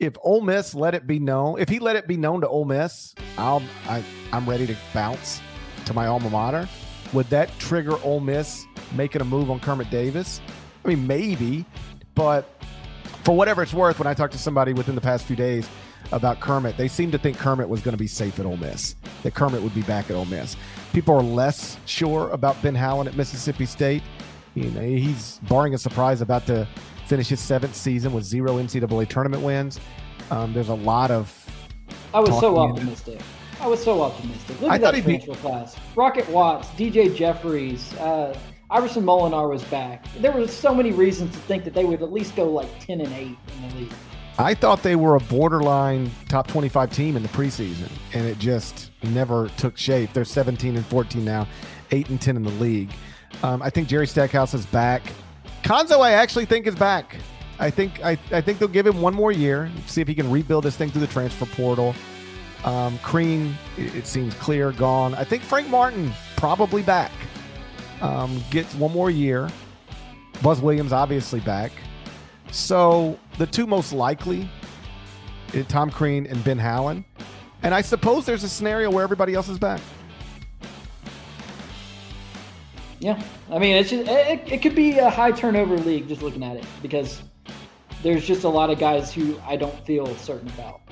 if 0.00 0.16
Ole 0.24 0.40
Miss 0.40 0.74
let 0.74 0.94
it 0.94 1.06
be 1.06 1.18
known, 1.18 1.60
if 1.60 1.68
he 1.68 1.78
let 1.78 1.94
it 1.94 2.08
be 2.08 2.16
known 2.16 2.40
to 2.40 2.48
Ole 2.48 2.64
Miss, 2.64 3.14
I'll 3.36 3.62
I, 3.86 4.02
I'm 4.32 4.48
ready 4.48 4.66
to 4.66 4.76
bounce 4.94 5.40
to 5.84 5.94
my 5.94 6.06
alma 6.06 6.30
mater. 6.30 6.68
Would 7.12 7.28
that 7.28 7.56
trigger 7.58 8.02
Ole 8.02 8.20
Miss 8.20 8.66
making 8.96 9.20
a 9.20 9.24
move 9.24 9.50
on 9.50 9.60
Kermit 9.60 9.90
Davis? 9.90 10.40
I 10.84 10.88
mean, 10.88 11.06
maybe, 11.06 11.66
but 12.14 12.62
for 13.24 13.36
whatever 13.36 13.62
it's 13.62 13.74
worth, 13.74 13.98
when 13.98 14.06
I 14.06 14.14
talked 14.14 14.32
to 14.32 14.38
somebody 14.38 14.72
within 14.72 14.94
the 14.94 15.00
past 15.02 15.26
few 15.26 15.36
days 15.36 15.68
about 16.12 16.40
Kermit, 16.40 16.78
they 16.78 16.88
seemed 16.88 17.12
to 17.12 17.18
think 17.18 17.36
Kermit 17.36 17.68
was 17.68 17.82
going 17.82 17.92
to 17.92 17.98
be 17.98 18.06
safe 18.06 18.40
at 18.40 18.46
Ole 18.46 18.56
Miss. 18.56 18.96
That 19.22 19.34
Kermit 19.34 19.62
would 19.62 19.74
be 19.74 19.82
back 19.82 20.08
at 20.08 20.16
Ole 20.16 20.24
Miss. 20.24 20.56
People 20.94 21.14
are 21.14 21.22
less 21.22 21.76
sure 21.84 22.30
about 22.30 22.60
Ben 22.62 22.74
Howland 22.74 23.08
at 23.08 23.16
Mississippi 23.16 23.66
State. 23.66 24.02
You 24.54 24.70
know, 24.70 24.80
he's 24.80 25.38
barring 25.42 25.74
a 25.74 25.78
surprise 25.78 26.22
about 26.22 26.46
to 26.46 26.66
finish 27.10 27.28
his 27.28 27.40
seventh 27.40 27.74
season 27.74 28.12
with 28.12 28.22
zero 28.22 28.58
NCAA 28.58 29.08
tournament 29.08 29.42
wins. 29.42 29.80
Um, 30.30 30.52
there's 30.52 30.68
a 30.68 30.74
lot 30.74 31.10
of. 31.10 31.26
I 32.14 32.20
was 32.20 32.38
so 32.38 32.56
optimistic. 32.56 33.20
I 33.60 33.66
was 33.66 33.82
so 33.82 34.00
optimistic. 34.00 34.60
Look 34.60 34.70
at 34.70 34.80
that 34.80 35.02
transfer 35.02 35.32
be... 35.32 35.38
class: 35.38 35.76
Rocket 35.96 36.28
Watts, 36.28 36.68
DJ 36.68 37.12
Jeffries, 37.14 37.92
uh, 37.94 38.38
Iverson 38.70 39.02
Molinar 39.02 39.50
was 39.50 39.64
back. 39.64 40.06
There 40.20 40.30
were 40.30 40.46
so 40.46 40.72
many 40.72 40.92
reasons 40.92 41.32
to 41.32 41.40
think 41.40 41.64
that 41.64 41.74
they 41.74 41.84
would 41.84 42.00
at 42.00 42.12
least 42.12 42.36
go 42.36 42.44
like 42.44 42.68
ten 42.78 43.00
and 43.00 43.12
eight 43.12 43.36
in 43.56 43.68
the 43.68 43.74
league. 43.74 43.92
I 44.38 44.54
thought 44.54 44.84
they 44.84 44.96
were 44.96 45.16
a 45.16 45.20
borderline 45.20 46.12
top 46.28 46.46
25 46.46 46.92
team 46.92 47.16
in 47.16 47.22
the 47.22 47.28
preseason, 47.30 47.90
and 48.14 48.24
it 48.24 48.38
just 48.38 48.92
never 49.02 49.48
took 49.58 49.76
shape. 49.76 50.12
They're 50.12 50.24
17 50.24 50.76
and 50.76 50.86
14 50.86 51.22
now, 51.22 51.46
8 51.90 52.08
and 52.08 52.20
10 52.20 52.36
in 52.36 52.42
the 52.44 52.50
league. 52.52 52.90
Um, 53.42 53.60
I 53.60 53.68
think 53.68 53.88
Jerry 53.88 54.06
Stackhouse 54.06 54.54
is 54.54 54.64
back. 54.66 55.02
Cuonzo, 55.62 56.00
I 56.00 56.12
actually 56.12 56.46
think 56.46 56.66
is 56.66 56.74
back. 56.74 57.16
I 57.58 57.70
think 57.70 58.02
I, 58.02 58.12
I 58.32 58.40
think 58.40 58.58
they'll 58.58 58.68
give 58.68 58.86
him 58.86 59.00
one 59.00 59.14
more 59.14 59.32
year, 59.32 59.70
see 59.86 60.00
if 60.00 60.08
he 60.08 60.14
can 60.14 60.30
rebuild 60.30 60.64
this 60.64 60.76
thing 60.76 60.90
through 60.90 61.02
the 61.02 61.06
transfer 61.06 61.46
portal. 61.46 61.94
Um, 62.64 62.98
Crean, 62.98 63.54
it, 63.76 63.94
it 63.94 64.06
seems 64.06 64.34
clear, 64.34 64.72
gone. 64.72 65.14
I 65.14 65.24
think 65.24 65.42
Frank 65.42 65.68
Martin 65.68 66.12
probably 66.36 66.82
back. 66.82 67.12
Um, 68.00 68.42
gets 68.50 68.74
one 68.74 68.92
more 68.92 69.10
year. 69.10 69.50
Buzz 70.42 70.60
Williams 70.62 70.92
obviously 70.92 71.40
back. 71.40 71.70
So 72.50 73.18
the 73.36 73.46
two 73.46 73.66
most 73.66 73.92
likely, 73.92 74.48
eh, 75.52 75.62
Tom 75.68 75.90
Crean 75.90 76.26
and 76.26 76.42
Ben 76.42 76.58
Howland. 76.58 77.04
And 77.62 77.74
I 77.74 77.82
suppose 77.82 78.24
there's 78.24 78.42
a 78.42 78.48
scenario 78.48 78.90
where 78.90 79.04
everybody 79.04 79.34
else 79.34 79.48
is 79.48 79.58
back. 79.58 79.80
Yeah, 83.00 83.20
I 83.50 83.58
mean, 83.58 83.76
it's 83.76 83.90
just, 83.90 84.08
it, 84.08 84.52
it 84.52 84.62
could 84.62 84.74
be 84.74 84.98
a 84.98 85.08
high 85.08 85.32
turnover 85.32 85.78
league 85.78 86.06
just 86.06 86.20
looking 86.20 86.44
at 86.44 86.56
it 86.56 86.66
because 86.82 87.22
there's 88.02 88.26
just 88.26 88.44
a 88.44 88.48
lot 88.48 88.68
of 88.68 88.78
guys 88.78 89.12
who 89.12 89.40
I 89.46 89.56
don't 89.56 89.84
feel 89.86 90.14
certain 90.16 90.48
about. 90.48 90.82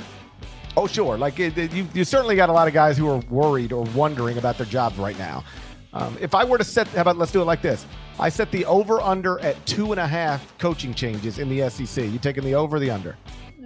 Oh, 0.75 0.87
sure. 0.87 1.19
Like 1.19 1.39
it, 1.39 1.59
it, 1.59 1.73
you, 1.75 1.87
you 1.93 2.05
certainly 2.05 2.35
got 2.35 2.49
a 2.49 2.53
lot 2.53 2.67
of 2.67 2.73
guys 2.73 2.97
who 2.97 3.07
are 3.09 3.19
worried 3.29 3.73
or 3.73 3.85
wondering 3.95 4.39
about 4.39 4.57
their 4.57 4.67
jobs 4.67 4.97
right 4.97 5.19
now. 5.19 5.45
Um, 5.93 6.17
if 6.21 6.35
I 6.35 6.45
were 6.45 6.57
to 6.57 6.65
set, 6.65 6.89
how 6.89 7.03
about 7.03 7.19
let's 7.19 7.33
do 7.33 7.43
it 7.43 7.47
like 7.47 7.63
this? 7.63 7.85
I 8.19 8.31
set 8.31 8.51
the 8.53 8.65
over 8.65 9.01
under 9.01 9.39
at 9.41 9.65
two 9.67 9.93
and 9.93 10.01
a 10.01 10.07
half 10.07 10.57
coaching 10.59 10.95
changes 10.95 11.39
in 11.39 11.49
the 11.49 11.69
SEC. 11.69 12.05
You 12.05 12.19
taking 12.19 12.45
the 12.45 12.55
over 12.55 12.79
the 12.79 12.91
under? 12.91 13.17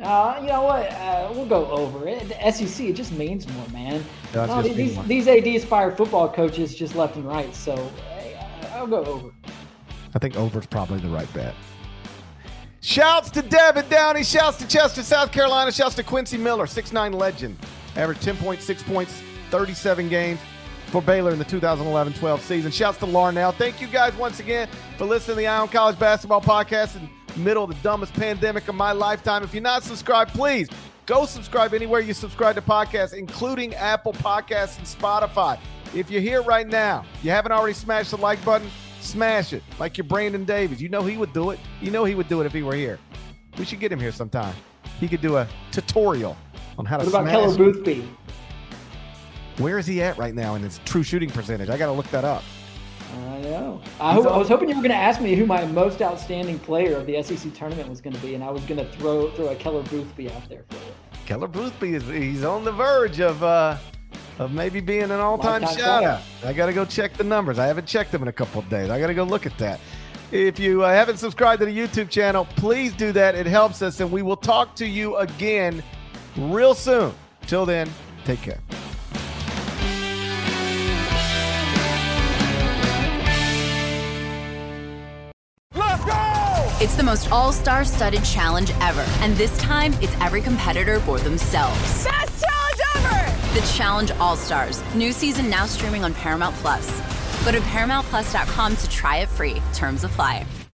Uh, 0.03 0.39
you 0.41 0.49
know 0.49 0.63
what? 0.63 0.91
Uh, 0.91 1.31
we'll 1.33 1.47
go 1.47 1.67
over 1.67 2.09
it. 2.09 2.29
The 2.29 2.51
SEC 2.51 2.87
it 2.87 2.95
just 2.95 3.13
means 3.13 3.47
more, 3.53 3.69
man. 3.69 4.05
No, 4.35 4.63
these, 4.63 4.99
these 5.05 5.29
ads 5.29 5.65
fire 5.65 5.93
football 5.93 6.29
coaches 6.29 6.75
just 6.75 6.97
left 6.97 7.17
and 7.17 7.25
right. 7.25 7.55
So 7.55 7.93
I'll 8.73 8.87
go 8.87 9.05
over. 9.05 9.31
I 10.15 10.19
think 10.19 10.37
over 10.37 10.59
is 10.61 10.67
probably 10.67 11.01
the 11.01 11.09
right 11.09 11.33
bet. 11.33 11.55
Shouts 12.81 13.31
to 13.31 13.43
Devin 13.43 13.89
Downey. 13.89 14.25
Shouts 14.25 14.59
to 14.59 14.67
Chester, 14.67 15.03
South 15.03 15.31
Carolina. 15.31 15.71
Shouts 15.71 15.95
to 15.95 16.03
Quincy 16.03 16.37
Miller, 16.37 16.67
6'9 16.67 17.15
legend. 17.15 17.57
Averaged 17.97 18.23
10.6 18.23 18.85
points, 18.85 19.23
37 19.51 20.09
games 20.09 20.41
for 20.87 21.01
Baylor 21.01 21.33
in 21.33 21.39
the 21.39 21.45
2011 21.45 22.13
12 22.15 22.43
season. 22.43 22.71
Shouts 22.71 22.99
to 22.99 23.07
Larnell. 23.07 23.55
Thank 23.55 23.81
you 23.81 23.87
guys 23.87 24.15
once 24.17 24.41
again 24.41 24.69
for 24.99 25.07
listening 25.07 25.37
to 25.37 25.41
the 25.41 25.47
Eye 25.47 25.59
on 25.59 25.69
College 25.69 25.99
Basketball 25.99 26.43
Podcast 26.43 26.97
in 26.97 27.09
the 27.29 27.39
middle 27.41 27.65
of 27.65 27.71
the 27.71 27.77
dumbest 27.83 28.13
pandemic 28.15 28.69
of 28.69 28.75
my 28.75 28.93
lifetime. 28.93 29.43
If 29.43 29.55
you're 29.55 29.63
not 29.63 29.85
subscribed, 29.85 30.33
please 30.33 30.69
go 31.07 31.25
subscribe 31.25 31.75
anywhere 31.75 32.01
you 32.01 32.15
subscribe 32.15 32.57
to 32.57 32.63
podcasts, 32.63 33.15
including 33.15 33.75
Apple 33.75 34.13
Podcasts 34.13 34.79
and 34.79 34.87
Spotify. 34.87 35.59
If 35.95 36.11
you're 36.11 36.23
here 36.23 36.43
right 36.43 36.67
now, 36.67 37.05
you 37.23 37.31
haven't 37.31 37.53
already 37.53 37.75
smashed 37.75 38.13
the 38.13 38.17
like 38.17 38.43
button, 38.45 38.71
smash 39.01 39.53
it 39.53 39.63
like 39.79 39.99
you're 39.99 40.07
Brandon 40.07 40.45
Davis. 40.45 40.81
You 40.81 40.89
know 40.89 41.03
he 41.03 41.19
would 41.19 41.33
do 41.35 41.51
it. 41.51 41.61
You 41.83 41.91
know 41.91 42.05
he 42.05 42.15
would 42.15 42.29
do 42.29 42.41
it 42.41 42.47
if 42.47 42.53
he 42.53 42.63
were 42.63 42.75
here. 42.75 42.99
We 43.59 43.67
should 43.67 43.81
get 43.81 43.93
him 43.93 44.01
here 44.01 44.13
sometime. 44.13 44.55
He 44.99 45.07
could 45.07 45.21
do 45.21 45.37
a 45.37 45.47
tutorial 45.71 46.37
on 46.79 46.87
how 46.87 46.97
to 46.97 47.05
What 47.05 47.11
about 47.11 47.23
smash. 47.25 47.33
Keller 47.33 47.57
Boothby? 47.57 48.09
Where 49.59 49.79
is 49.79 49.87
he 49.87 50.03
at 50.03 50.17
right 50.17 50.35
now 50.35 50.55
in 50.55 50.63
his 50.63 50.81
true 50.87 51.03
shooting 51.03 51.29
percentage? 51.29 51.69
I 51.69 51.77
got 51.77 51.87
to 51.87 51.93
look 51.93 52.09
that 52.11 52.25
up. 52.25 52.43
I 53.15 53.41
know. 53.43 53.83
I, 54.01 54.15
hope, 54.15 54.27
I 54.27 54.39
was 54.39 54.49
hoping 54.49 54.71
you 54.71 54.77
were 54.77 54.81
going 54.81 54.93
to 54.93 54.97
ask 54.97 55.21
me 55.21 55.35
who 55.35 55.45
my 55.45 55.67
most 55.67 56.01
outstanding 56.01 56.59
player 56.59 56.97
of 56.97 57.07
the 57.07 57.23
SEC 57.23 57.53
tournament 57.53 57.91
was 57.91 58.01
going 58.01 58.17
to 58.17 58.23
be, 58.23 58.35
and 58.35 58.43
I 58.43 58.51
was 58.51 58.63
going 58.65 58.79
to 58.79 58.91
throw 58.97 59.31
throw 59.33 59.49
a 59.49 59.57
Keller 59.57 59.83
Boothby 59.83 60.31
out 60.31 60.49
there 60.49 60.65
for 60.71 60.77
you. 60.77 60.81
Keller 61.27 61.49
Boothby 61.49 61.95
is 61.95 62.09
he's 62.09 62.45
on 62.45 62.65
the 62.65 62.73
verge 62.73 63.21
of 63.21 63.43
uh 63.43 63.77
of 64.43 64.53
maybe 64.53 64.81
being 64.81 65.05
an 65.05 65.13
all-time 65.13 65.63
Lifetime 65.63 65.79
shout 65.79 66.05
out. 66.05 66.23
I 66.45 66.53
got 66.53 66.67
to 66.67 66.73
go 66.73 66.85
check 66.85 67.15
the 67.15 67.25
numbers. 67.25 67.59
I 67.59 67.67
haven't 67.67 67.87
checked 67.87 68.13
them 68.13 68.23
in 68.23 68.29
a 68.29 68.33
couple 68.33 68.61
of 68.61 68.69
days. 68.69 68.91
I 68.91 69.01
got 69.01 69.07
to 69.07 69.15
go 69.15 69.25
look 69.25 69.47
at 69.47 69.57
that. 69.59 69.81
If 70.31 70.59
you 70.59 70.83
uh, 70.83 70.91
haven't 70.91 71.19
subscribed 71.19 71.61
to 71.61 71.67
the 71.67 71.77
YouTube 71.77 72.09
channel, 72.09 72.47
please 72.57 72.93
do 72.95 73.13
that. 73.13 73.35
It 73.35 73.47
helps 73.47 73.83
us, 73.83 74.01
and 74.01 74.11
we 74.11 74.23
will 74.23 74.37
talk 74.37 74.75
to 74.77 74.87
you 74.87 75.17
again 75.17 75.83
real 76.37 76.75
soon. 76.75 77.15
Till 77.47 77.67
then, 77.67 77.91
take 78.25 78.41
care. 78.41 78.59
Let's 85.75 86.05
go! 86.05 86.79
It's 86.81 86.97
the 86.97 87.03
most 87.05 87.31
all 87.31 87.53
star 87.53 87.85
studded 87.85 88.25
challenge 88.25 88.73
ever. 88.81 89.05
And 89.21 89.37
this 89.37 89.57
time, 89.59 89.93
it's 90.01 90.15
every 90.21 90.41
competitor 90.41 90.99
for 91.01 91.19
themselves. 91.19 92.05
Best 92.05 92.07
challenge 92.07 92.43
ever! 92.45 92.52
The 93.53 93.61
Challenge 93.77 94.11
All 94.13 94.35
Stars. 94.37 94.83
New 94.95 95.13
season 95.13 95.51
now 95.51 95.67
streaming 95.67 96.05
on 96.05 96.15
Paramount 96.15 96.57
Plus. 96.57 96.89
Go 97.45 97.53
to 97.53 97.61
ParamountPlus.com 97.61 98.77
to 98.77 98.89
try 98.89 99.19
it 99.19 99.29
free. 99.29 99.61
Terms 99.75 100.05
apply. 100.05 100.47